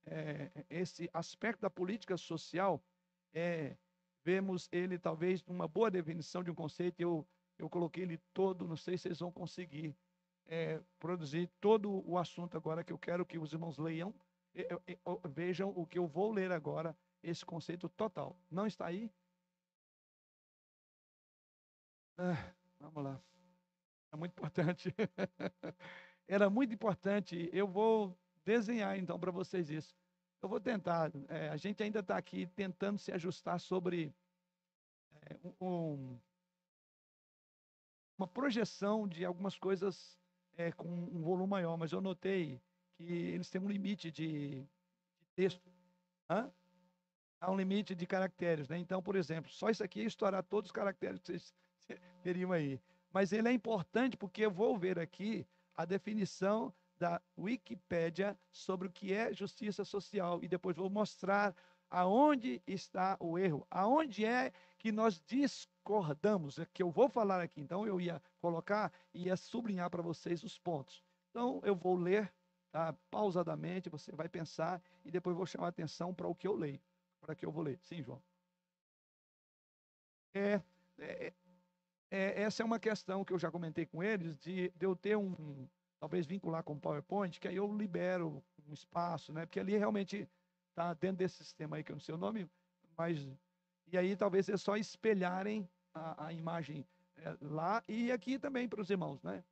[0.07, 2.81] é, esse aspecto da política social,
[3.35, 3.77] é,
[4.23, 7.01] vemos ele talvez uma boa definição de um conceito.
[7.01, 7.27] Eu,
[7.59, 9.97] eu coloquei ele todo, não sei se vocês vão conseguir
[10.47, 14.15] é, produzir todo o assunto agora que eu quero que os irmãos leiam
[15.29, 18.37] vejam o que eu vou ler agora, esse conceito total.
[18.51, 19.11] Não está aí?
[22.17, 23.23] Ah, vamos lá.
[24.13, 24.95] É muito importante.
[26.27, 27.49] Era muito importante.
[27.53, 29.95] Eu vou desenhar então para vocês isso.
[30.43, 31.11] Eu vou tentar.
[31.29, 34.15] É, a gente ainda está aqui tentando se ajustar sobre
[35.23, 36.19] é, um,
[38.17, 40.19] uma projeção de algumas coisas
[40.57, 42.61] é, com um volume maior, mas eu notei
[42.99, 45.63] que eles têm um limite de, de texto.
[46.29, 46.51] Hã?
[47.41, 48.77] Há um limite de caracteres, né?
[48.77, 51.55] Então, por exemplo, só isso aqui estourar todos os caracteres que vocês
[52.23, 52.81] teriam aí.
[53.13, 55.47] Mas ele é importante porque eu vou ver aqui
[55.77, 61.55] a definição da Wikipédia sobre o que é justiça social e depois vou mostrar
[61.89, 67.61] aonde está o erro, aonde é que nós discordamos, é que eu vou falar aqui.
[67.61, 71.03] Então eu ia colocar e ia sublinhar para vocês os pontos.
[71.31, 72.33] Então eu vou ler
[72.71, 72.93] tá?
[73.11, 76.81] pausadamente, você vai pensar e depois vou chamar atenção para o que eu leio,
[77.21, 77.79] para que eu vou ler.
[77.83, 78.23] Sim, João.
[80.35, 80.63] É,
[80.99, 81.33] é,
[82.11, 85.17] é, essa é uma questão que eu já comentei com eles, de, de eu ter
[85.17, 89.47] um, talvez vincular com o PowerPoint, que aí eu libero um espaço, né?
[89.47, 90.29] Porque ali realmente
[90.71, 92.49] está dentro desse sistema aí, que eu não sei o nome,
[92.97, 93.27] mas.
[93.91, 98.81] E aí talvez é só espelharem a, a imagem é, lá e aqui também para
[98.81, 99.43] os irmãos, né?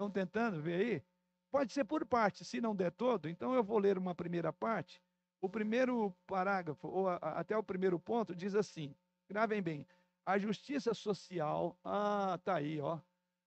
[0.00, 1.02] Estão tentando ver aí?
[1.50, 5.02] Pode ser por parte, se não der todo, então eu vou ler uma primeira parte.
[5.42, 8.96] O primeiro parágrafo, ou a, até o primeiro ponto, diz assim:
[9.28, 9.86] gravem bem.
[10.24, 12.98] A justiça social, ah, tá aí, ó.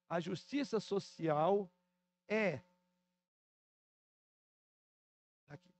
[0.08, 1.68] A justiça social
[2.28, 2.62] é.
[5.48, 5.74] Aqui.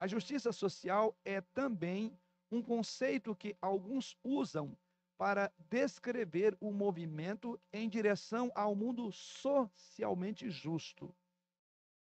[0.00, 2.18] A justiça social é também
[2.50, 4.76] um conceito que alguns usam
[5.16, 11.14] para descrever o movimento em direção ao mundo socialmente justo.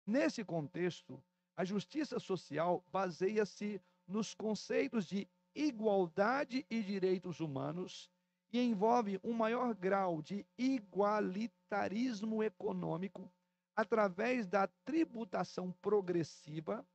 [0.05, 1.23] Nesse contexto,
[1.55, 8.09] a justiça social baseia-se nos conceitos de igualdade e direitos humanos
[8.51, 13.31] e envolve um maior grau de igualitarismo econômico
[13.75, 16.85] através da tributação progressiva,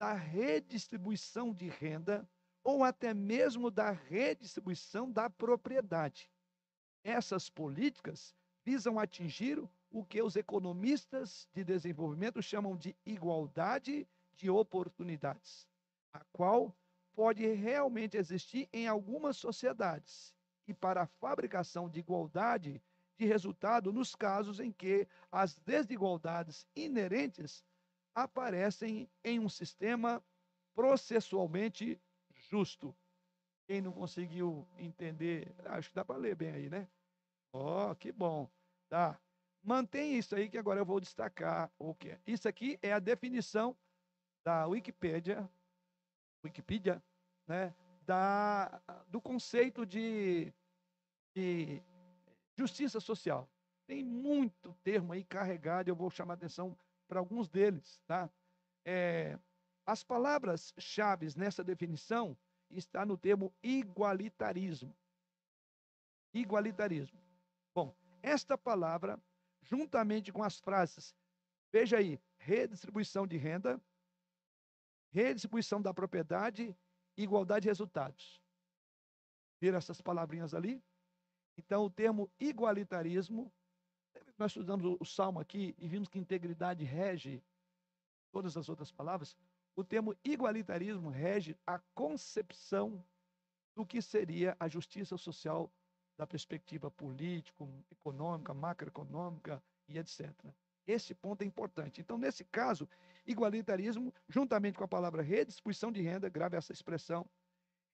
[0.00, 2.28] da redistribuição de renda
[2.68, 6.30] ou até mesmo da redistribuição da propriedade.
[7.02, 9.58] Essas políticas visam atingir
[9.90, 14.06] o que os economistas de desenvolvimento chamam de igualdade
[14.36, 15.66] de oportunidades,
[16.12, 16.76] a qual
[17.14, 20.34] pode realmente existir em algumas sociedades
[20.66, 22.82] e para a fabricação de igualdade
[23.16, 27.64] de resultado nos casos em que as desigualdades inerentes
[28.14, 30.22] aparecem em um sistema
[30.74, 31.98] processualmente
[32.48, 32.94] justo.
[33.66, 36.88] Quem não conseguiu entender, acho que dá para ler bem aí, né?
[37.52, 38.50] Ó, oh, que bom.
[38.88, 39.20] Tá.
[39.62, 42.20] Mantém isso aí que agora eu vou destacar o que é.
[42.26, 43.76] Isso aqui é a definição
[44.44, 45.48] da Wikipedia,
[46.42, 47.02] Wikipedia,
[47.46, 47.74] né?
[48.02, 50.50] Da, do conceito de,
[51.34, 51.82] de
[52.56, 53.46] justiça social.
[53.86, 56.76] Tem muito termo aí carregado, eu vou chamar atenção
[57.06, 58.30] para alguns deles, tá?
[58.84, 59.38] É,
[59.88, 62.36] as palavras-chave nessa definição
[62.68, 64.94] está no termo igualitarismo.
[66.34, 67.18] Igualitarismo.
[67.74, 69.18] Bom, esta palavra,
[69.62, 71.16] juntamente com as frases,
[71.72, 73.80] veja aí, redistribuição de renda,
[75.10, 76.76] redistribuição da propriedade,
[77.16, 78.42] igualdade de resultados.
[79.58, 80.84] Viram essas palavrinhas ali?
[81.56, 83.50] Então, o termo igualitarismo,
[84.36, 87.42] nós estudamos o salmo aqui e vimos que integridade rege
[88.30, 89.34] todas as outras palavras.
[89.78, 93.00] O termo igualitarismo rege a concepção
[93.76, 95.72] do que seria a justiça social
[96.16, 100.34] da perspectiva político, econômica, macroeconômica e etc.
[100.84, 102.00] Esse ponto é importante.
[102.00, 102.88] Então, nesse caso,
[103.24, 107.24] igualitarismo, juntamente com a palavra redistribuição de renda, grave essa expressão,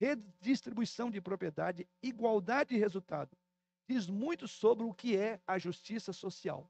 [0.01, 3.37] redistribuição de propriedade, igualdade de resultado,
[3.87, 6.66] diz muito sobre o que é a justiça social.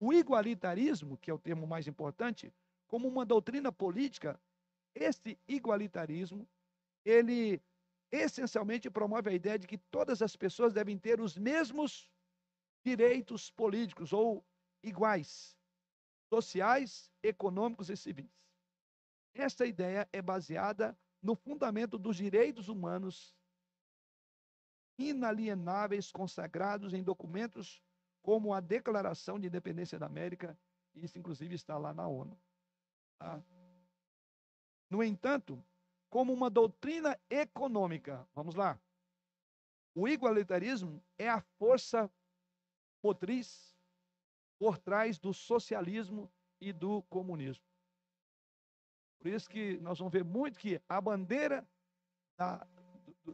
[0.00, 2.50] O igualitarismo, que é o termo mais importante,
[2.86, 4.40] como uma doutrina política,
[4.94, 6.48] esse igualitarismo,
[7.04, 7.62] ele
[8.10, 12.08] essencialmente promove a ideia de que todas as pessoas devem ter os mesmos
[12.84, 14.44] direitos políticos ou
[14.82, 15.56] iguais,
[16.28, 18.30] sociais, econômicos e civis.
[19.34, 23.34] Esta ideia é baseada no fundamento dos direitos humanos
[24.98, 27.82] inalienáveis consagrados em documentos
[28.22, 30.56] como a Declaração de Independência da América,
[30.94, 32.38] isso inclusive está lá na ONU.
[33.24, 33.42] Tá?
[34.90, 35.64] No entanto,
[36.10, 38.78] como uma doutrina econômica, vamos lá.
[39.94, 42.10] O igualitarismo é a força
[43.02, 43.74] motriz
[44.58, 47.64] por trás do socialismo e do comunismo.
[49.18, 51.66] Por isso que nós vamos ver muito que a bandeira
[52.36, 52.66] da,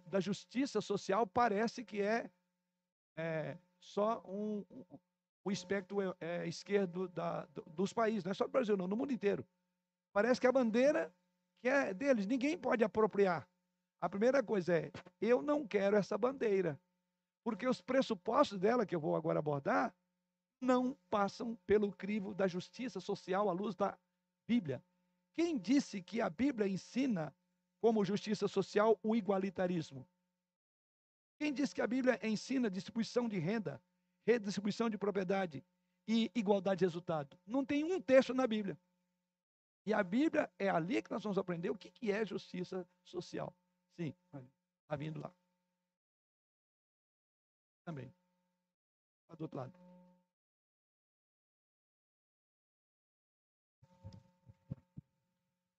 [0.07, 2.31] da justiça social parece que é,
[3.17, 4.85] é só um, um,
[5.45, 8.97] o espectro é, é, esquerdo da, dos países, não é só do Brasil, não, no
[8.97, 9.45] mundo inteiro.
[10.13, 11.13] Parece que a bandeira
[11.61, 13.47] que é deles, ninguém pode apropriar.
[14.01, 14.91] A primeira coisa é,
[15.21, 16.81] eu não quero essa bandeira,
[17.45, 19.95] porque os pressupostos dela, que eu vou agora abordar,
[20.61, 23.99] não passam pelo crivo da justiça social à luz da
[24.49, 24.83] Bíblia.
[25.35, 27.35] Quem disse que a Bíblia ensina
[27.81, 30.07] como justiça social o igualitarismo?
[31.39, 33.81] Quem disse que a Bíblia ensina distribuição de renda,
[34.27, 35.65] redistribuição de propriedade
[36.07, 37.39] e igualdade de resultado?
[37.47, 38.79] Não tem um texto na Bíblia.
[39.91, 43.53] E a Bíblia é ali que nós vamos aprender o que, que é justiça social.
[43.97, 44.15] Sim,
[44.85, 45.35] está vindo lá.
[47.85, 48.15] Também.
[49.23, 49.73] Está do outro lado.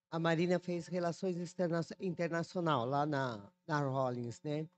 [0.09, 4.69] A Marina fez relações interna internacional lá na, na Rollins, né?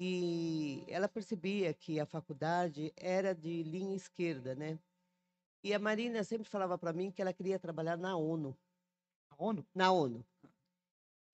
[0.00, 4.78] E ela percebia que a faculdade era de linha esquerda, né?
[5.64, 8.56] E a Marina sempre falava para mim que ela queria trabalhar na ONU.
[9.30, 9.66] Na ONU?
[9.74, 10.26] Na ONU.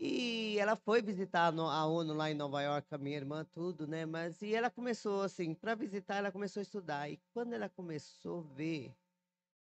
[0.00, 4.06] E ela foi visitar a ONU lá em Nova York a minha irmã, tudo, né?
[4.06, 7.10] Mas e ela começou assim, para visitar, ela começou a estudar.
[7.10, 8.94] E quando ela começou a ver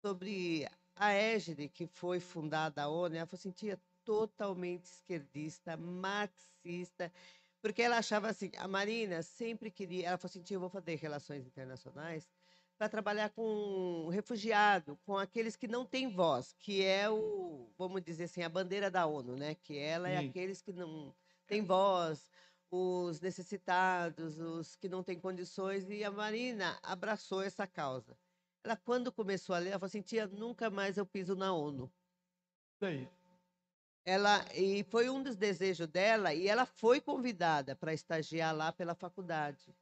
[0.03, 7.11] sobre a égide que foi fundada a ONU, ela falou assim, tia, totalmente esquerdista, marxista,
[7.61, 10.95] porque ela achava assim, a Marina sempre queria, ela falou assim, tia, eu vou fazer
[10.95, 12.27] relações internacionais,
[12.79, 18.23] para trabalhar com refugiado, com aqueles que não têm voz, que é o, vamos dizer
[18.25, 19.55] assim, a bandeira da ONU, né?
[19.55, 21.13] Que ela é aqueles que não
[21.45, 22.31] têm voz,
[22.71, 28.17] os necessitados, os que não têm condições, e a Marina abraçou essa causa.
[28.63, 31.91] Ela, quando começou a ler, ela falou assim, tia, nunca mais eu piso na ONU.
[32.79, 33.09] Daí.
[34.05, 38.95] ela e foi um dos desejos dela e ela foi convidada para estagiar lá pela
[38.95, 39.75] faculdade.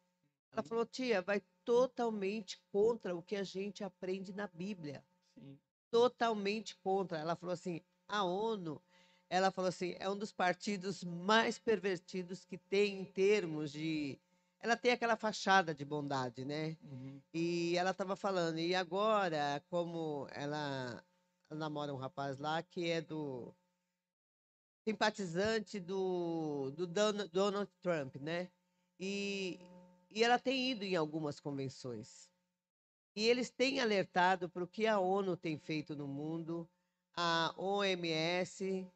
[0.52, 5.03] Ela falou: "Tia, vai totalmente contra o que a gente aprende na Bíblia".
[5.38, 5.59] Sim.
[5.91, 7.18] Totalmente contra.
[7.18, 8.82] Ela falou assim: "A ONU
[9.30, 14.18] ela falou assim, é um dos partidos mais pervertidos que tem em termos de.
[14.59, 16.78] Ela tem aquela fachada de bondade, né?
[16.82, 17.22] Uhum.
[17.34, 21.03] E ela estava falando, e agora, como ela,
[21.49, 23.53] ela namora um rapaz lá que é do.
[24.88, 28.49] simpatizante do, do Donald Trump, né?
[28.97, 29.59] E,
[30.10, 32.30] e ela tem ido em algumas convenções.
[33.16, 36.70] E eles têm alertado para o que a ONU tem feito no mundo,
[37.16, 38.88] a OMS,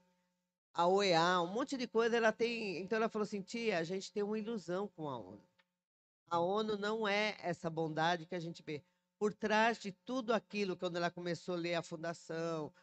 [0.73, 2.77] a OEA, um monte de coisa, ela tem.
[2.79, 5.41] Então ela falou assim, tia, a gente tem uma ilusão com a ONU.
[6.29, 8.83] A ONU não é essa bondade que a gente vê.
[9.17, 12.73] Por trás de tudo aquilo, quando ela começou a ler a fundação,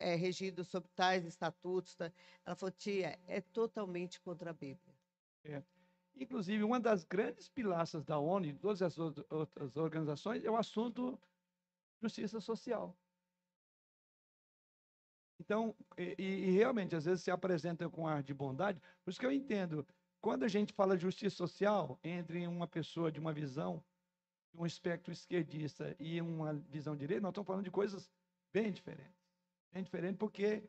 [0.00, 2.12] é regido sob tais estatutos, tá?
[2.44, 4.94] ela falou, tia, é totalmente contra a Bíblia.
[5.44, 5.62] É.
[6.16, 11.18] Inclusive, uma das grandes pilastras da ONU e todas as outras organizações é o assunto
[12.02, 12.96] justiça social.
[15.40, 18.80] Então, e, e, realmente, às vezes se apresenta com ar de bondade.
[19.02, 19.86] Por isso que eu entendo,
[20.20, 23.82] quando a gente fala de justiça social entre uma pessoa de uma visão,
[24.54, 28.10] um espectro esquerdista e uma visão direita, nós estamos falando de coisas
[28.52, 29.18] bem diferentes.
[29.72, 30.68] Bem diferente porque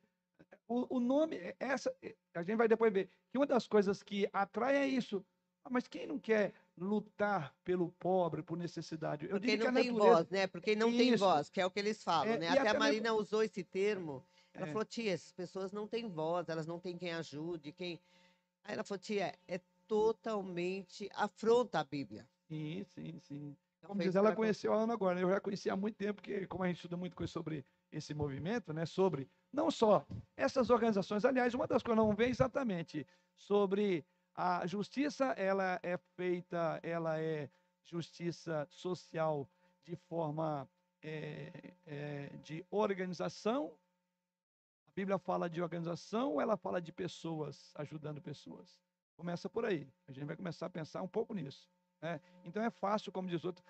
[0.67, 4.01] o, o nome, é essa, é, a gente vai depois ver que uma das coisas
[4.01, 5.25] que atrai é isso.
[5.63, 9.25] Ah, mas quem não quer lutar pelo pobre, por necessidade?
[9.25, 10.15] Eu porque não tem natureza...
[10.15, 10.47] voz, né?
[10.47, 10.97] Porque não isso.
[10.97, 12.49] tem voz, que é o que eles falam, é, né?
[12.49, 14.71] Até a Marina usou esse termo ela é.
[14.71, 17.99] falou, tia, essas pessoas não têm voz, elas não têm quem ajude, quem.
[18.63, 22.27] Aí ela falou, tia, é totalmente afronta a Bíblia.
[22.47, 23.55] Sim, sim, sim.
[23.77, 25.15] Então, como diz, ela conheceu a Ana agora.
[25.15, 25.23] Né?
[25.23, 28.13] Eu já conhecia há muito tempo, porque como a gente estuda muito coisa sobre esse
[28.13, 28.85] movimento, né?
[28.85, 30.05] Sobre não só
[30.37, 34.05] essas organizações, aliás, uma das coisas não vem exatamente sobre
[34.35, 37.49] a justiça, ela é feita, ela é
[37.83, 39.49] justiça social
[39.83, 40.69] de forma
[41.01, 43.75] é, é, de organização
[44.91, 48.77] a Bíblia fala de organização ou ela fala de pessoas, ajudando pessoas?
[49.15, 49.87] Começa por aí.
[50.05, 51.69] A gente vai começar a pensar um pouco nisso.
[52.01, 52.19] Né?
[52.43, 53.63] Então é fácil, como diz outro,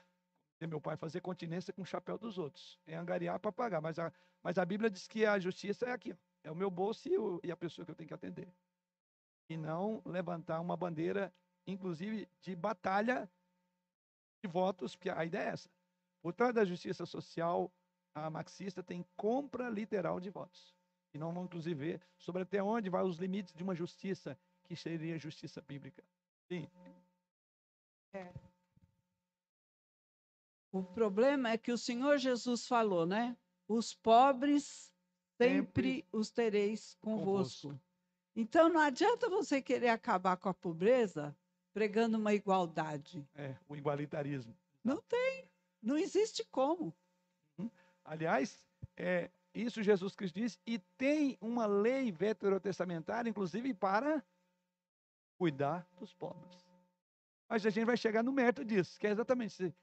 [0.61, 2.79] meu pai, fazer continência com o chapéu dos outros.
[2.87, 3.81] É angariar para pagar.
[3.81, 6.15] Mas a, mas a Bíblia diz que a justiça é aqui.
[6.43, 8.51] É o meu bolso e, o, e a pessoa que eu tenho que atender.
[9.51, 11.33] E não levantar uma bandeira,
[11.67, 13.29] inclusive, de batalha
[14.41, 15.69] de votos, porque a ideia é essa.
[16.21, 17.69] Por trás da justiça social,
[18.15, 20.73] a marxista tem compra literal de votos.
[21.13, 24.73] E nós vamos, inclusive, ver sobre até onde vai os limites de uma justiça que
[24.73, 26.01] seria justiça bíblica.
[26.47, 26.65] Sim.
[28.13, 28.31] É.
[30.71, 33.35] O problema é que o Senhor Jesus falou, né?
[33.67, 34.93] Os pobres
[35.37, 37.67] sempre, sempre os tereis convosco.
[37.67, 37.90] convosco.
[38.35, 41.35] Então não adianta você querer acabar com a pobreza
[41.73, 43.27] pregando uma igualdade.
[43.35, 44.55] É, o igualitarismo.
[44.83, 45.45] Não tem.
[45.81, 46.93] Não existe como.
[47.57, 47.69] Uhum.
[48.03, 48.65] Aliás,
[48.95, 54.23] é, isso Jesus Cristo disse, e tem uma lei veterotestamentária, inclusive, para
[55.37, 56.65] cuidar dos pobres.
[57.49, 59.73] Mas a gente vai chegar no mérito disso, que é exatamente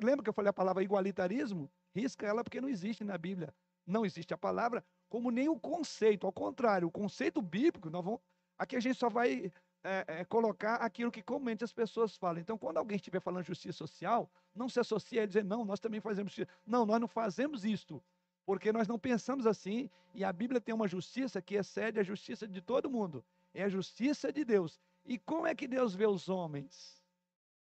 [0.00, 1.70] Lembra que eu falei a palavra igualitarismo?
[1.94, 3.52] Risca ela porque não existe na Bíblia.
[3.86, 6.26] Não existe a palavra, como nem o conceito.
[6.26, 8.20] Ao contrário, o conceito bíblico, nós vamos,
[8.56, 9.52] aqui a gente só vai
[9.84, 12.40] é, é, colocar aquilo que comumente as pessoas falam.
[12.40, 16.00] Então, quando alguém estiver falando justiça social, não se associe a dizer, não, nós também
[16.00, 16.58] fazemos justiça.
[16.66, 18.02] Não, nós não fazemos isto
[18.46, 22.48] porque nós não pensamos assim, e a Bíblia tem uma justiça que excede a justiça
[22.48, 23.22] de todo mundo.
[23.52, 24.80] É a justiça de Deus.
[25.04, 27.00] E como é que Deus vê os homens?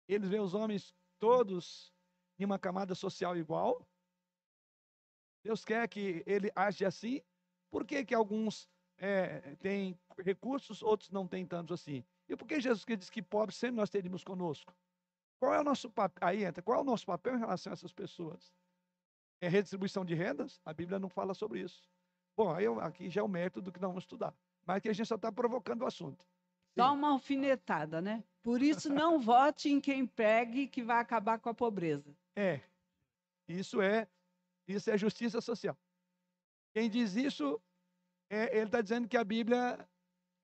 [0.08, 1.92] Ele vê os homens todos
[2.38, 3.86] em uma camada social igual?
[5.44, 7.22] Deus quer que ele age assim?
[7.70, 12.04] Por que, que alguns é, têm recursos, outros não têm tantos assim?
[12.28, 14.74] E por que Jesus diz que pobres sempre nós teríamos conosco?
[15.40, 16.28] Qual é o nosso papel?
[16.28, 18.54] Aí entra, qual é o nosso papel em relação a essas pessoas?
[19.42, 20.60] é redistribuição de rendas?
[20.66, 21.82] A Bíblia não fala sobre isso.
[22.36, 24.34] Bom, aí aqui já é o método que nós vamos estudar.
[24.66, 26.26] Mas aqui a gente só está provocando o assunto.
[26.78, 28.24] Só uma alfinetada, né?
[28.42, 32.16] Por isso, não vote em quem pegue que vai acabar com a pobreza.
[32.36, 32.62] É.
[33.48, 34.08] Isso é,
[34.68, 35.78] isso é justiça social.
[36.74, 37.60] Quem diz isso,
[38.30, 39.78] é, ele está dizendo que a Bíblia,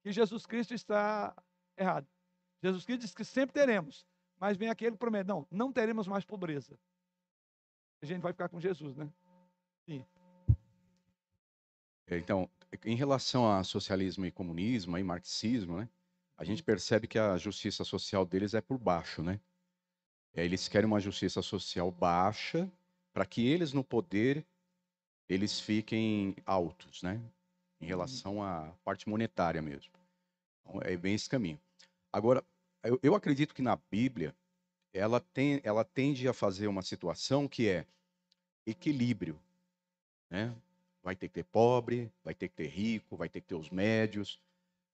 [0.03, 1.35] que Jesus Cristo está
[1.77, 2.07] errado.
[2.63, 4.05] Jesus Cristo diz que sempre teremos.
[4.37, 6.77] Mas vem aquele que promete, não, não teremos mais pobreza
[8.05, 9.09] a gente vai ficar com Jesus, né?
[9.85, 10.05] Sim.
[12.07, 12.49] É, então,
[12.85, 15.89] em relação a socialismo e comunismo e marxismo, né?
[16.37, 16.65] A gente uhum.
[16.65, 19.39] percebe que a justiça social deles é por baixo, né?
[20.33, 22.71] É, eles querem uma justiça social baixa
[23.13, 24.45] para que eles no poder
[25.27, 27.21] eles fiquem altos, né?
[27.79, 29.91] em relação à parte monetária mesmo.
[30.61, 31.59] Então, é bem esse caminho.
[32.11, 32.43] Agora,
[32.83, 34.35] eu, eu acredito que na Bíblia
[34.93, 37.85] ela, tem, ela tende a fazer uma situação que é
[38.65, 39.39] equilíbrio.
[40.29, 40.55] Né?
[41.03, 43.69] Vai ter que ter pobre, vai ter que ter rico, vai ter que ter os
[43.69, 44.39] médios,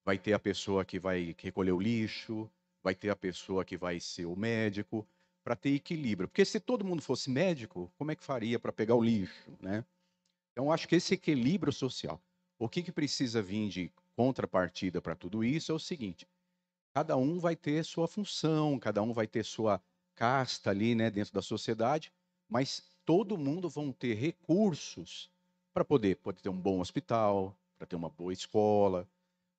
[0.04, 2.50] vai ter a pessoa que vai recolher o lixo,
[2.84, 5.08] vai ter a pessoa que vai ser o médico,
[5.44, 6.28] para ter equilíbrio.
[6.28, 9.52] Porque se todo mundo fosse médico, como é que faria para pegar o lixo?
[9.60, 9.86] Né?
[10.52, 12.22] Então, acho que esse equilíbrio social.
[12.60, 16.28] O que, que precisa vir de contrapartida para tudo isso é o seguinte:
[16.94, 19.82] cada um vai ter sua função, cada um vai ter sua
[20.16, 22.12] casta ali né, dentro da sociedade,
[22.48, 25.32] mas todo mundo vão ter recursos
[25.74, 29.10] para poder, poder ter um bom hospital, para ter uma boa escola,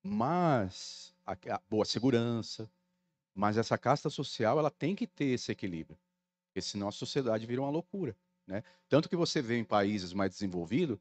[0.03, 2.70] mas a, a boa segurança,
[3.34, 5.99] mas essa casta social ela tem que ter esse equilíbrio,
[6.49, 8.16] porque senão a sociedade vira uma loucura,
[8.47, 8.62] né?
[8.88, 10.99] Tanto que você vê em países mais desenvolvidos,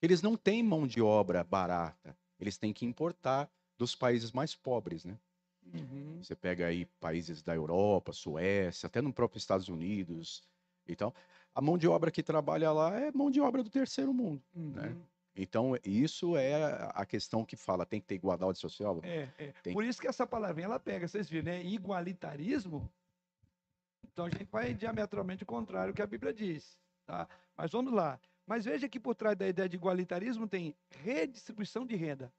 [0.00, 5.04] eles não têm mão de obra barata, eles têm que importar dos países mais pobres,
[5.04, 5.18] né?
[5.72, 6.18] Uhum.
[6.22, 10.42] Você pega aí países da Europa, Suécia, até no próprio Estados Unidos,
[10.88, 11.14] então
[11.54, 14.82] a mão de obra que trabalha lá é mão de obra do terceiro mundo, né?
[14.82, 14.94] uhum.
[14.94, 14.96] né?
[15.34, 19.00] Então, isso é a questão que fala, tem que ter igualdade social.
[19.02, 19.52] É, é.
[19.62, 19.72] Tem...
[19.72, 21.64] Por isso que essa palavrinha ela pega, vocês viram, né?
[21.64, 22.90] Igualitarismo.
[24.12, 27.28] Então a gente vai diametralmente contrário ao que a Bíblia diz, tá?
[27.56, 28.18] Mas vamos lá.
[28.46, 32.32] Mas veja que por trás da ideia de igualitarismo tem redistribuição de renda.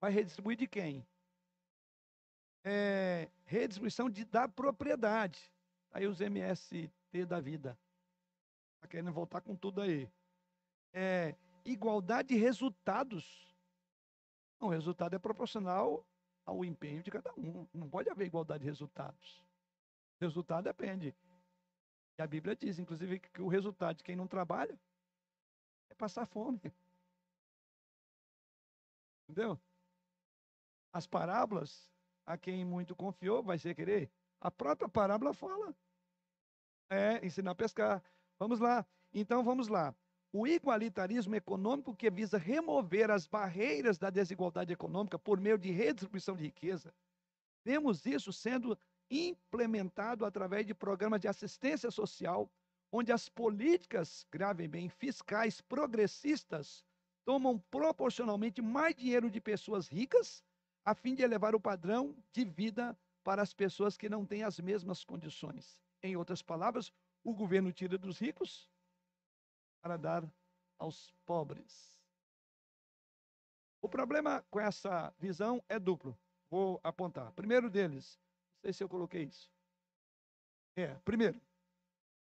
[0.00, 1.06] Vai redistribuir de quem?
[2.64, 5.52] É, redistribuição de, da propriedade.
[5.92, 6.90] Aí os MST
[7.26, 7.78] da vida.
[8.80, 10.08] Tá querendo voltar com tudo aí.
[10.92, 11.34] É,
[11.64, 13.54] igualdade de resultados.
[14.60, 16.06] o resultado é proporcional
[16.44, 17.66] ao empenho de cada um.
[17.72, 19.44] Não pode haver igualdade de resultados.
[20.20, 21.14] Resultado depende.
[22.20, 24.78] E a Bíblia diz, inclusive, que o resultado de quem não trabalha
[25.88, 26.60] é passar fome.
[29.26, 29.58] Entendeu?
[30.92, 31.90] As parábolas,
[32.26, 34.10] a quem muito confiou, vai ser querer.
[34.38, 35.74] A própria parábola fala.
[36.90, 38.04] É, ensinar a pescar.
[38.38, 38.84] Vamos lá.
[39.14, 39.96] Então, vamos lá
[40.30, 46.36] o igualitarismo econômico que visa remover as barreiras da desigualdade econômica por meio de redistribuição
[46.36, 46.94] de riqueza.
[47.64, 48.78] Vemos isso sendo
[49.10, 52.50] implementado através de programas de assistência social,
[52.92, 56.84] onde as políticas, gravem bem, fiscais progressistas
[57.24, 60.44] tomam proporcionalmente mais dinheiro de pessoas ricas,
[60.84, 64.58] a fim de elevar o padrão de vida para as pessoas que não têm as
[64.58, 65.78] mesmas condições.
[66.02, 66.92] Em outras palavras,
[67.22, 68.68] o governo tira dos ricos
[69.82, 70.24] para dar
[70.78, 71.98] aos pobres.
[73.82, 76.18] O problema com essa visão é duplo.
[76.50, 77.32] Vou apontar.
[77.32, 78.18] Primeiro deles,
[78.62, 79.50] sei se eu coloquei isso.
[80.76, 81.40] É, primeiro.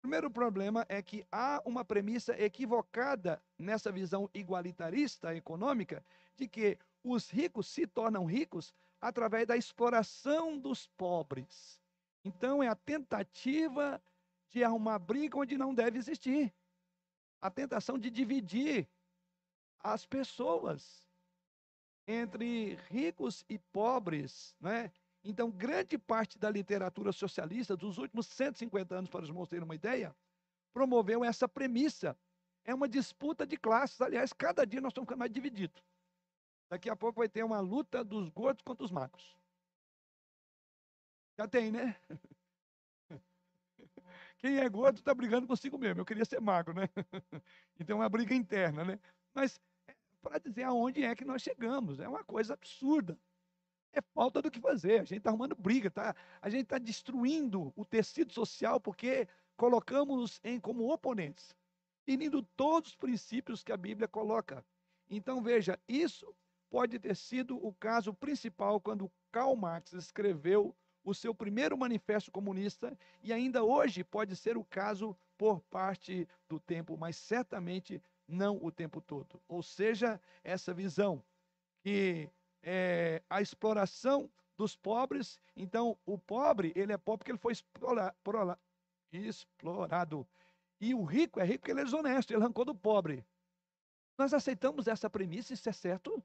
[0.01, 6.05] Primeiro problema é que há uma premissa equivocada nessa visão igualitarista econômica
[6.35, 11.79] de que os ricos se tornam ricos através da exploração dos pobres.
[12.25, 14.01] Então é a tentativa
[14.49, 16.53] de arrumar briga onde não deve existir
[17.43, 18.87] a tentação de dividir
[19.77, 21.05] as pessoas
[22.07, 24.89] entre ricos e pobres, né?
[25.23, 30.13] Então, grande parte da literatura socialista dos últimos 150 anos, para os terem uma ideia,
[30.73, 32.17] promoveu essa premissa.
[32.65, 34.01] É uma disputa de classes.
[34.01, 35.81] Aliás, cada dia nós estamos ficando mais divididos.
[36.69, 39.37] Daqui a pouco vai ter uma luta dos gordos contra os magros.
[41.37, 41.95] Já tem, né?
[44.37, 46.01] Quem é gordo está brigando consigo mesmo.
[46.01, 46.89] Eu queria ser magro, né?
[47.79, 48.99] Então é uma briga interna, né?
[49.33, 53.17] Mas é para dizer aonde é que nós chegamos, é uma coisa absurda.
[53.93, 55.01] É falta do que fazer.
[55.01, 56.15] A gente está arrumando briga, tá?
[56.41, 61.55] A gente está destruindo o tecido social porque colocamos em como oponentes,
[62.03, 64.65] ferindo todos os princípios que a Bíblia coloca.
[65.09, 66.35] Então veja, isso
[66.69, 72.97] pode ter sido o caso principal quando Karl Marx escreveu o seu primeiro manifesto comunista,
[73.21, 78.71] e ainda hoje pode ser o caso por parte do tempo, mas certamente não o
[78.71, 79.41] tempo todo.
[79.47, 81.21] Ou seja, essa visão
[81.83, 82.29] que
[82.63, 88.15] é, a exploração dos pobres, então o pobre, ele é pobre porque ele foi explora,
[89.11, 90.27] explorado.
[90.79, 93.25] E o rico é rico porque ele é desonesto, ele arrancou do pobre.
[94.17, 96.23] Nós aceitamos essa premissa, isso é certo?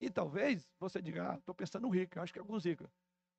[0.00, 2.88] E talvez você diga, ah, estou pensando no rico, acho que é alguns ricos.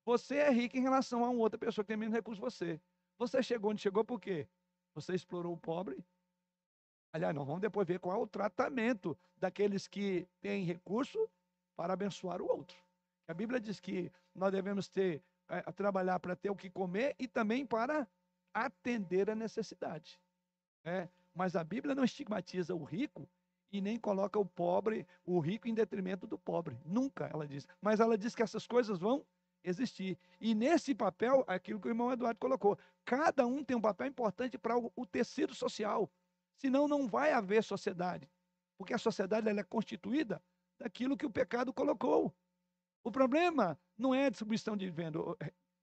[0.05, 2.81] Você é rico em relação a uma outra pessoa que tem menos recursos que você.
[3.17, 4.47] Você chegou onde chegou por quê?
[4.95, 6.03] Você explorou o pobre?
[7.13, 11.29] Aliás, nós vamos depois ver qual é o tratamento daqueles que têm recurso
[11.75, 12.75] para abençoar o outro.
[13.27, 17.27] A Bíblia diz que nós devemos ter, é, trabalhar para ter o que comer e
[17.27, 18.07] também para
[18.51, 20.19] atender a necessidade.
[20.83, 21.07] Né?
[21.35, 23.29] Mas a Bíblia não estigmatiza o rico
[23.71, 26.75] e nem coloca o pobre, o rico em detrimento do pobre.
[26.83, 27.67] Nunca, ela diz.
[27.79, 29.23] Mas ela diz que essas coisas vão
[29.63, 30.17] existir.
[30.41, 34.57] E nesse papel, aquilo que o irmão Eduardo colocou, cada um tem um papel importante
[34.57, 36.09] para o tecido social.
[36.57, 38.29] Senão não vai haver sociedade.
[38.77, 40.41] Porque a sociedade ela é constituída
[40.79, 42.33] daquilo que o pecado colocou.
[43.03, 45.19] O problema não é a distribuição de venda,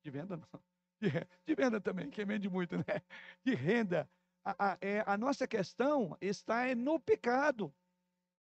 [0.02, 0.60] de venda não,
[1.00, 1.10] de,
[1.46, 3.02] de venda também, quem vende muito, né?
[3.44, 4.08] De renda.
[4.44, 7.72] A, a, é, a nossa questão está é no pecado.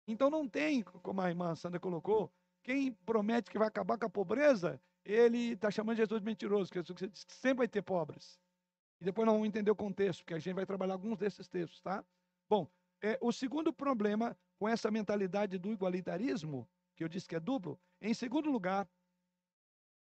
[0.07, 4.11] Então não tem, como a irmã Sandra colocou, quem promete que vai acabar com a
[4.11, 8.39] pobreza, ele está chamando Jesus de mentiroso, Jesus diz que sempre vai ter pobres.
[9.03, 11.81] E depois nós vamos entender o contexto, porque a gente vai trabalhar alguns desses textos,
[11.81, 12.05] tá?
[12.49, 12.71] Bom,
[13.03, 17.81] é, o segundo problema com essa mentalidade do igualitarismo, que eu disse que é duplo,
[18.01, 18.89] em segundo lugar,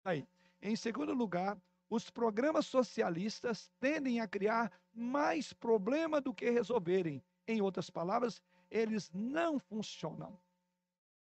[0.05, 0.27] aí,
[0.61, 7.23] em segundo lugar, os programas socialistas tendem a criar mais problema do que resolverem.
[7.47, 8.39] Em outras palavras,
[8.69, 10.39] eles não funcionam.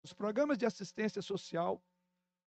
[0.03, 1.79] Os programas de assistência social,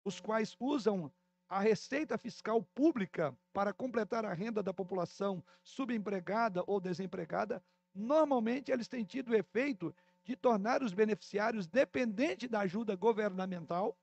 [0.05, 1.11] os quais usam
[1.49, 8.87] a receita fiscal pública para completar a renda da população subempregada ou desempregada, normalmente eles
[8.87, 9.93] têm tido o efeito
[10.23, 13.97] de tornar os beneficiários dependentes da ajuda governamental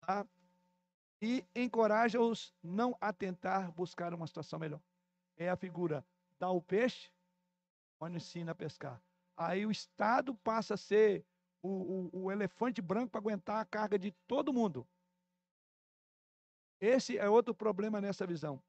[0.00, 0.26] tá?
[1.22, 4.80] e encoraja-os não a tentar buscar uma situação melhor.
[5.38, 6.04] É a figura
[6.38, 7.10] dá o peixe,
[7.98, 9.00] onde ensina a pescar.
[9.36, 11.24] Aí o Estado passa a ser
[11.62, 14.86] o, o, o elefante branco para aguentar a carga de todo mundo.
[16.84, 18.62] Esse é outro problema nessa visão.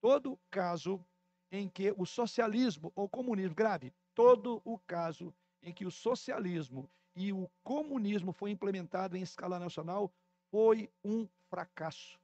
[0.00, 1.04] Todo caso
[1.50, 5.32] em que o socialismo ou comunismo, grave, todo o caso
[5.62, 10.12] em que o socialismo e o comunismo foi implementado em escala nacional
[10.50, 12.18] foi um fracasso.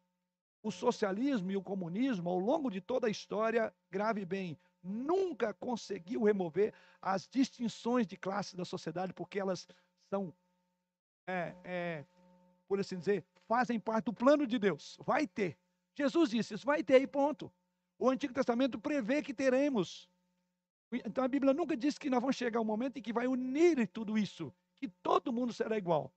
[0.60, 6.24] O socialismo e o comunismo, ao longo de toda a história, grave bem, nunca conseguiu
[6.24, 9.68] remover as distinções de classe da sociedade, porque elas
[10.10, 10.34] são,
[11.28, 12.04] é, é,
[12.66, 14.96] por assim dizer, fazem parte do plano de Deus.
[15.00, 15.58] Vai ter.
[15.96, 17.52] Jesus disse, isso vai ter e ponto.
[17.98, 20.08] O Antigo Testamento prevê que teremos.
[20.92, 23.88] Então a Bíblia nunca disse que nós vamos chegar um momento em que vai unir
[23.88, 26.12] tudo isso, que todo mundo será igual.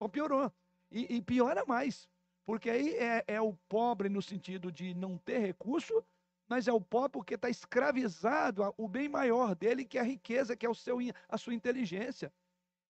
[0.00, 0.50] Ou piorou.
[0.90, 2.08] E, e piora mais,
[2.44, 6.04] porque aí é, é o pobre no sentido de não ter recurso,
[6.48, 10.56] mas é o pobre porque está escravizado ao bem maior dele, que é a riqueza,
[10.56, 10.98] que é o seu,
[11.28, 12.32] a sua inteligência.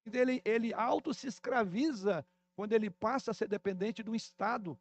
[0.05, 4.79] Ele, ele auto se escraviza quando ele passa a ser dependente do Estado.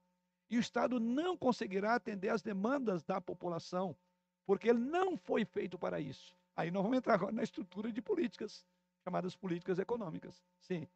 [0.49, 3.95] E o Estado não conseguirá atender às demandas da população,
[4.45, 6.35] porque ele não foi feito para isso.
[6.55, 8.65] Aí nós vamos entrar agora na estrutura de políticas,
[9.03, 10.43] chamadas políticas econômicas.
[10.59, 10.87] Sim.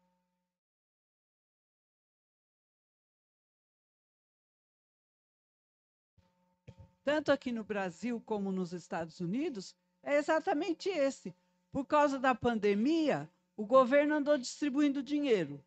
[7.06, 11.32] tanto aqui no Brasil como nos Estados Unidos, é exatamente esse.
[11.70, 15.64] Por causa da pandemia, o governo andou distribuindo dinheiro.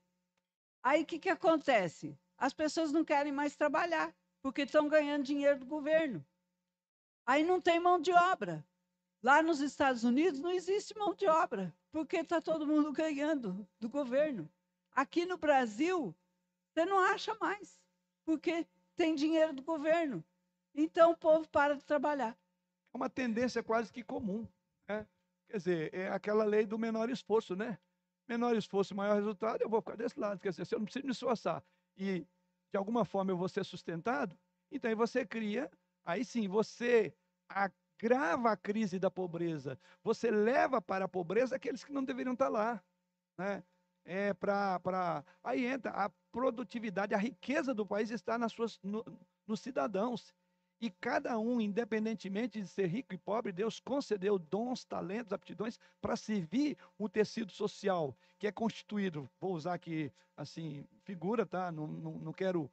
[0.82, 2.18] Aí o que, que acontece?
[2.38, 6.26] As pessoas não querem mais trabalhar, porque estão ganhando dinheiro do governo.
[7.26, 8.66] Aí não tem mão de obra.
[9.22, 13.90] Lá nos Estados Unidos não existe mão de obra, porque está todo mundo ganhando do
[13.90, 14.50] governo.
[14.94, 16.16] Aqui no Brasil,
[16.72, 17.80] você não acha mais,
[18.24, 18.66] porque
[18.96, 20.24] tem dinheiro do governo.
[20.74, 22.38] Então o povo para de trabalhar.
[22.94, 24.48] É uma tendência quase que comum.
[24.88, 25.06] Né?
[25.50, 27.78] Quer dizer, é aquela lei do menor esforço, né?
[28.30, 30.40] Menor esforço, maior resultado, eu vou ficar desse lado.
[30.40, 31.64] Quer dizer, se eu não preciso me esforçar
[31.98, 32.28] e
[32.72, 34.38] de alguma forma eu vou ser sustentado,
[34.72, 35.68] então aí você cria,
[36.06, 37.12] aí sim, você
[37.50, 39.80] agrava a crise da pobreza.
[40.04, 42.84] Você leva para a pobreza aqueles que não deveriam estar lá.
[43.36, 43.64] Né?
[44.06, 45.26] É para pra...
[45.44, 49.04] Aí entra a produtividade, a riqueza do país está nas suas, no,
[49.48, 50.36] nos cidadãos.
[50.82, 56.16] E cada um, independentemente de ser rico e pobre, Deus concedeu dons, talentos, aptidões para
[56.16, 61.70] servir o tecido social, que é constituído, vou usar aqui, assim, figura, tá?
[61.72, 62.72] Não, não, não quero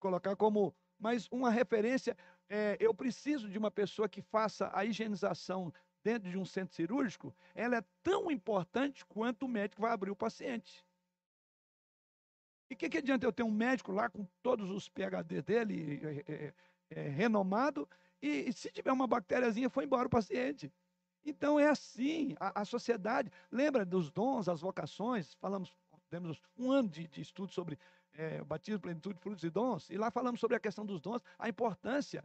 [0.00, 2.16] colocar como, mas uma referência.
[2.48, 5.72] É, eu preciso de uma pessoa que faça a higienização
[6.04, 10.16] dentro de um centro cirúrgico, ela é tão importante quanto o médico vai abrir o
[10.16, 10.84] paciente.
[12.70, 16.24] E o que, que adianta eu ter um médico lá com todos os PHD dele,
[16.26, 16.54] é, é,
[16.94, 17.88] é, renomado,
[18.22, 20.72] e, e, se tiver uma bactériazinha, foi embora o paciente.
[21.26, 23.30] Então é assim, a, a sociedade.
[23.50, 25.34] Lembra dos dons, as vocações?
[25.34, 25.74] Falamos,
[26.08, 27.78] temos um ano de, de estudo sobre
[28.12, 31.48] é, batismo, plenitude, frutos e dons, e lá falamos sobre a questão dos dons, a
[31.48, 32.24] importância.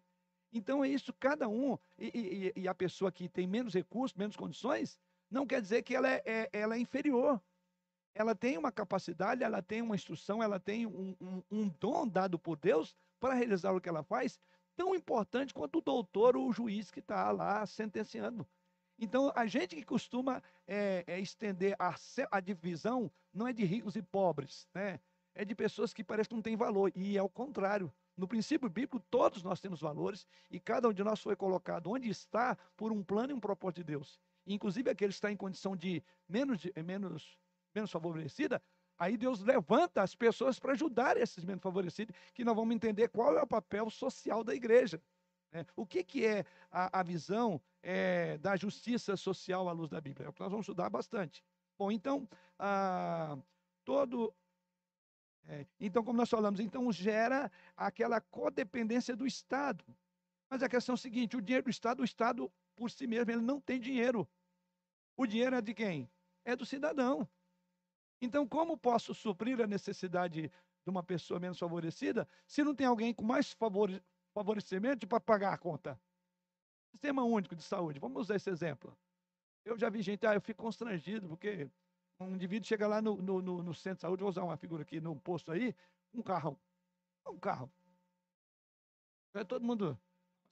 [0.51, 4.35] Então é isso, cada um, e, e, e a pessoa que tem menos recursos, menos
[4.35, 7.41] condições, não quer dizer que ela é, é, ela é inferior.
[8.15, 12.39] Ela tem uma capacidade, ela tem uma instrução, ela tem um, um, um dom dado
[12.39, 14.39] por Deus para realizar o que ela faz,
[14.79, 18.47] tão importante quanto o doutor ou o juiz que está lá sentenciando.
[18.97, 21.93] Então, a gente que costuma é, é estender a,
[22.31, 25.01] a, divisão não é de ricos e pobres, né?
[25.35, 27.91] é de pessoas que parecem que não têm valor, e é o contrário.
[28.15, 32.09] No princípio bíblico, todos nós temos valores, e cada um de nós foi colocado onde
[32.09, 34.17] está por um plano e um propósito de Deus.
[34.47, 37.37] Inclusive aquele que está em condição de menos, de, menos,
[37.75, 38.61] menos favorecida,
[38.99, 43.37] aí Deus levanta as pessoas para ajudar esses menos favorecidos, que nós vamos entender qual
[43.37, 45.01] é o papel social da igreja.
[45.51, 45.65] Né?
[45.75, 50.27] O que, que é a, a visão é, da justiça social à luz da Bíblia?
[50.27, 51.41] É o que nós vamos estudar bastante.
[51.77, 52.27] Bom, então,
[52.59, 53.37] ah,
[53.85, 54.33] todo.
[55.47, 59.83] É, então, como nós falamos, então gera aquela codependência do Estado.
[60.49, 63.31] Mas a questão é a seguinte: o dinheiro do Estado, o Estado por si mesmo,
[63.31, 64.27] ele não tem dinheiro.
[65.15, 66.09] O dinheiro é de quem?
[66.43, 67.27] É do cidadão.
[68.21, 70.51] Então, como posso suprir a necessidade
[70.83, 73.89] de uma pessoa menos favorecida se não tem alguém com mais favor,
[74.33, 75.99] favorecimento para pagar a conta.
[76.91, 77.99] Sistema único de saúde.
[77.99, 78.97] Vamos usar esse exemplo.
[79.63, 81.69] Eu já vi gente, ah, eu fico constrangido, porque
[82.19, 84.81] um indivíduo chega lá no, no, no, no centro de saúde, vou usar uma figura
[84.81, 85.75] aqui no posto aí,
[86.13, 86.59] um carro.
[87.27, 87.71] Um carro.
[89.33, 89.97] É todo mundo.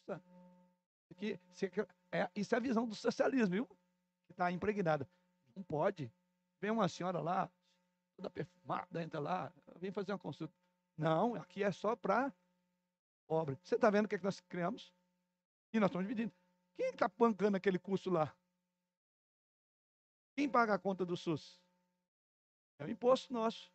[0.07, 0.22] Nossa,
[1.10, 1.39] aqui,
[2.11, 3.65] é, isso é a visão do socialismo, viu?
[4.27, 5.10] Que está impregnada.
[5.56, 6.11] Não pode.
[6.61, 7.49] Vem uma senhora lá,
[8.18, 10.53] toda perfumada, entra lá, vem fazer uma consulta.
[10.98, 12.34] Não, aqui é só para
[13.27, 13.57] obra.
[13.64, 14.91] Você está vendo o que, é que nós criamos?
[15.72, 16.34] E nós estamos dividindo.
[16.76, 18.35] Quem está pancando aquele curso lá?
[20.35, 21.61] Quem paga a conta do SUS?
[22.80, 23.72] É o imposto nosso.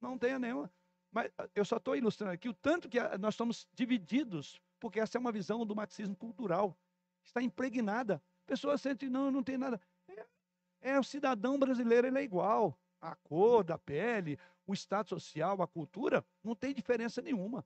[0.00, 0.72] Não tenha nenhuma.
[1.10, 4.98] Mas ah, eu só estou ilustrando aqui o tanto que ah, nós estamos divididos, porque
[4.98, 6.76] essa é uma visão do marxismo cultural.
[7.22, 8.22] Está impregnada.
[8.46, 9.80] Pessoas sentem, não, não tem nada.
[10.08, 10.26] É,
[10.80, 12.78] é, o cidadão brasileiro, ele é igual.
[13.04, 17.62] A cor da pele, o estado social, a cultura, não tem diferença nenhuma.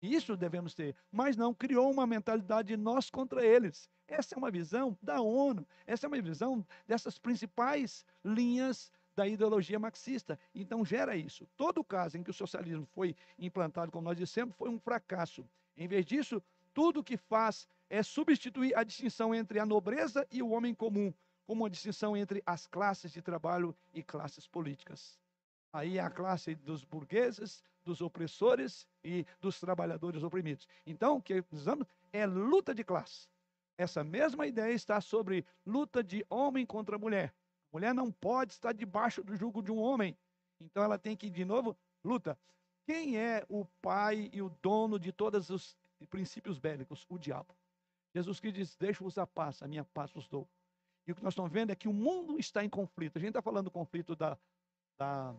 [0.00, 0.96] Isso devemos ter.
[1.10, 3.90] Mas não, criou uma mentalidade de nós contra eles.
[4.08, 9.78] Essa é uma visão da ONU, essa é uma visão dessas principais linhas da ideologia
[9.78, 10.40] marxista.
[10.54, 11.46] Então gera isso.
[11.54, 15.46] Todo caso em que o socialismo foi implantado, como nós dissemos, foi um fracasso.
[15.76, 16.42] Em vez disso,
[16.72, 21.12] tudo o que faz é substituir a distinção entre a nobreza e o homem comum,
[21.52, 25.18] uma distinção entre as classes de trabalho e classes políticas.
[25.72, 30.68] Aí é a classe dos burgueses, dos opressores e dos trabalhadores oprimidos.
[30.86, 33.28] Então, o que precisamos é luta de classe.
[33.78, 37.34] Essa mesma ideia está sobre luta de homem contra mulher.
[37.72, 40.16] Mulher não pode estar debaixo do jugo de um homem.
[40.60, 42.38] Então, ela tem que, de novo, luta.
[42.84, 45.76] Quem é o pai e o dono de todos os
[46.10, 47.06] princípios bélicos?
[47.08, 47.56] O diabo.
[48.14, 50.46] Jesus Cristo diz: Deixa-vos a paz, a minha paz vos dou.
[51.06, 53.16] E o que nós estamos vendo é que o mundo está em conflito.
[53.16, 54.38] A gente está falando do conflito da,
[54.96, 55.34] da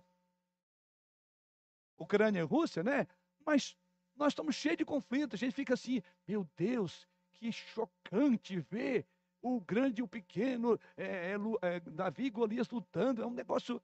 [1.97, 3.07] Ucrânia e Rússia, né?
[3.45, 3.77] Mas
[4.15, 5.35] nós estamos cheios de conflitos.
[5.35, 9.05] A gente fica assim, meu Deus, que chocante ver
[9.41, 13.21] o grande e o pequeno, é, é, é, Davi e Golias lutando.
[13.21, 13.81] É um negócio.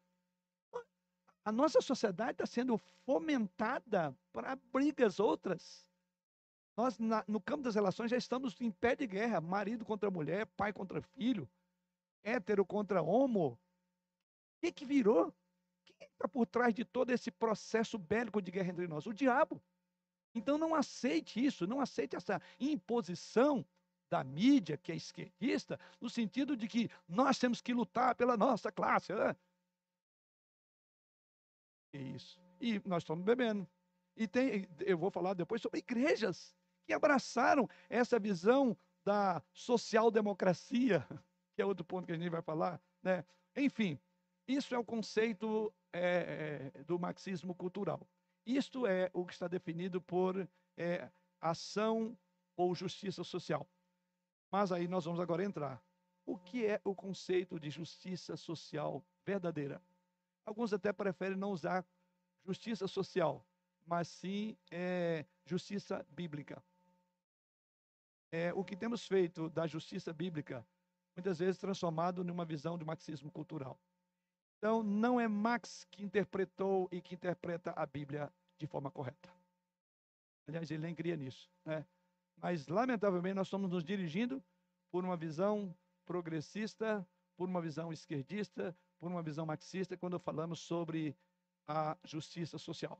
[1.43, 5.85] A nossa sociedade está sendo fomentada para brigas outras.
[6.77, 10.45] Nós, na, no campo das relações, já estamos em pé de guerra: marido contra mulher,
[10.45, 11.47] pai contra filho,
[12.23, 13.53] hétero contra homo.
[13.53, 13.57] O
[14.61, 15.33] que, que virou?
[16.19, 19.05] está por trás de todo esse processo bélico de guerra entre nós?
[19.05, 19.61] O diabo.
[20.35, 23.65] Então não aceite isso, não aceite essa imposição
[24.09, 28.71] da mídia que é esquerdista, no sentido de que nós temos que lutar pela nossa
[28.71, 29.13] classe.
[29.13, 29.35] Né?
[31.93, 32.39] Isso.
[32.59, 33.67] E nós estamos bebendo.
[34.15, 36.55] E tem, eu vou falar depois sobre igrejas
[36.85, 41.07] que abraçaram essa visão da social-democracia,
[41.59, 42.81] que é outro ponto que a gente vai falar.
[43.03, 43.25] Né?
[43.53, 43.99] Enfim,
[44.47, 47.99] isso é o conceito é, é, do marxismo cultural.
[48.45, 51.11] Isto é o que está definido por é,
[51.41, 52.17] ação
[52.55, 53.67] ou justiça social.
[54.49, 55.83] Mas aí nós vamos agora entrar.
[56.25, 59.81] O que é o conceito de justiça social verdadeira?
[60.45, 61.85] Alguns até preferem não usar
[62.45, 63.45] justiça social,
[63.85, 66.63] mas sim é, justiça bíblica.
[68.31, 70.65] É, o que temos feito da justiça bíblica,
[71.19, 73.77] muitas vezes transformado numa visão de marxismo cultural.
[74.57, 79.29] Então, não é Max que interpretou e que interpreta a Bíblia de forma correta.
[80.47, 81.49] Aliás, ele nem cria nisso.
[81.65, 81.85] Né?
[82.37, 84.41] Mas, lamentavelmente, nós estamos nos dirigindo
[84.89, 85.75] por uma visão
[86.05, 87.05] progressista,
[87.35, 91.15] por uma visão esquerdista, por uma visão marxista, quando falamos sobre
[91.67, 92.87] a justiça social.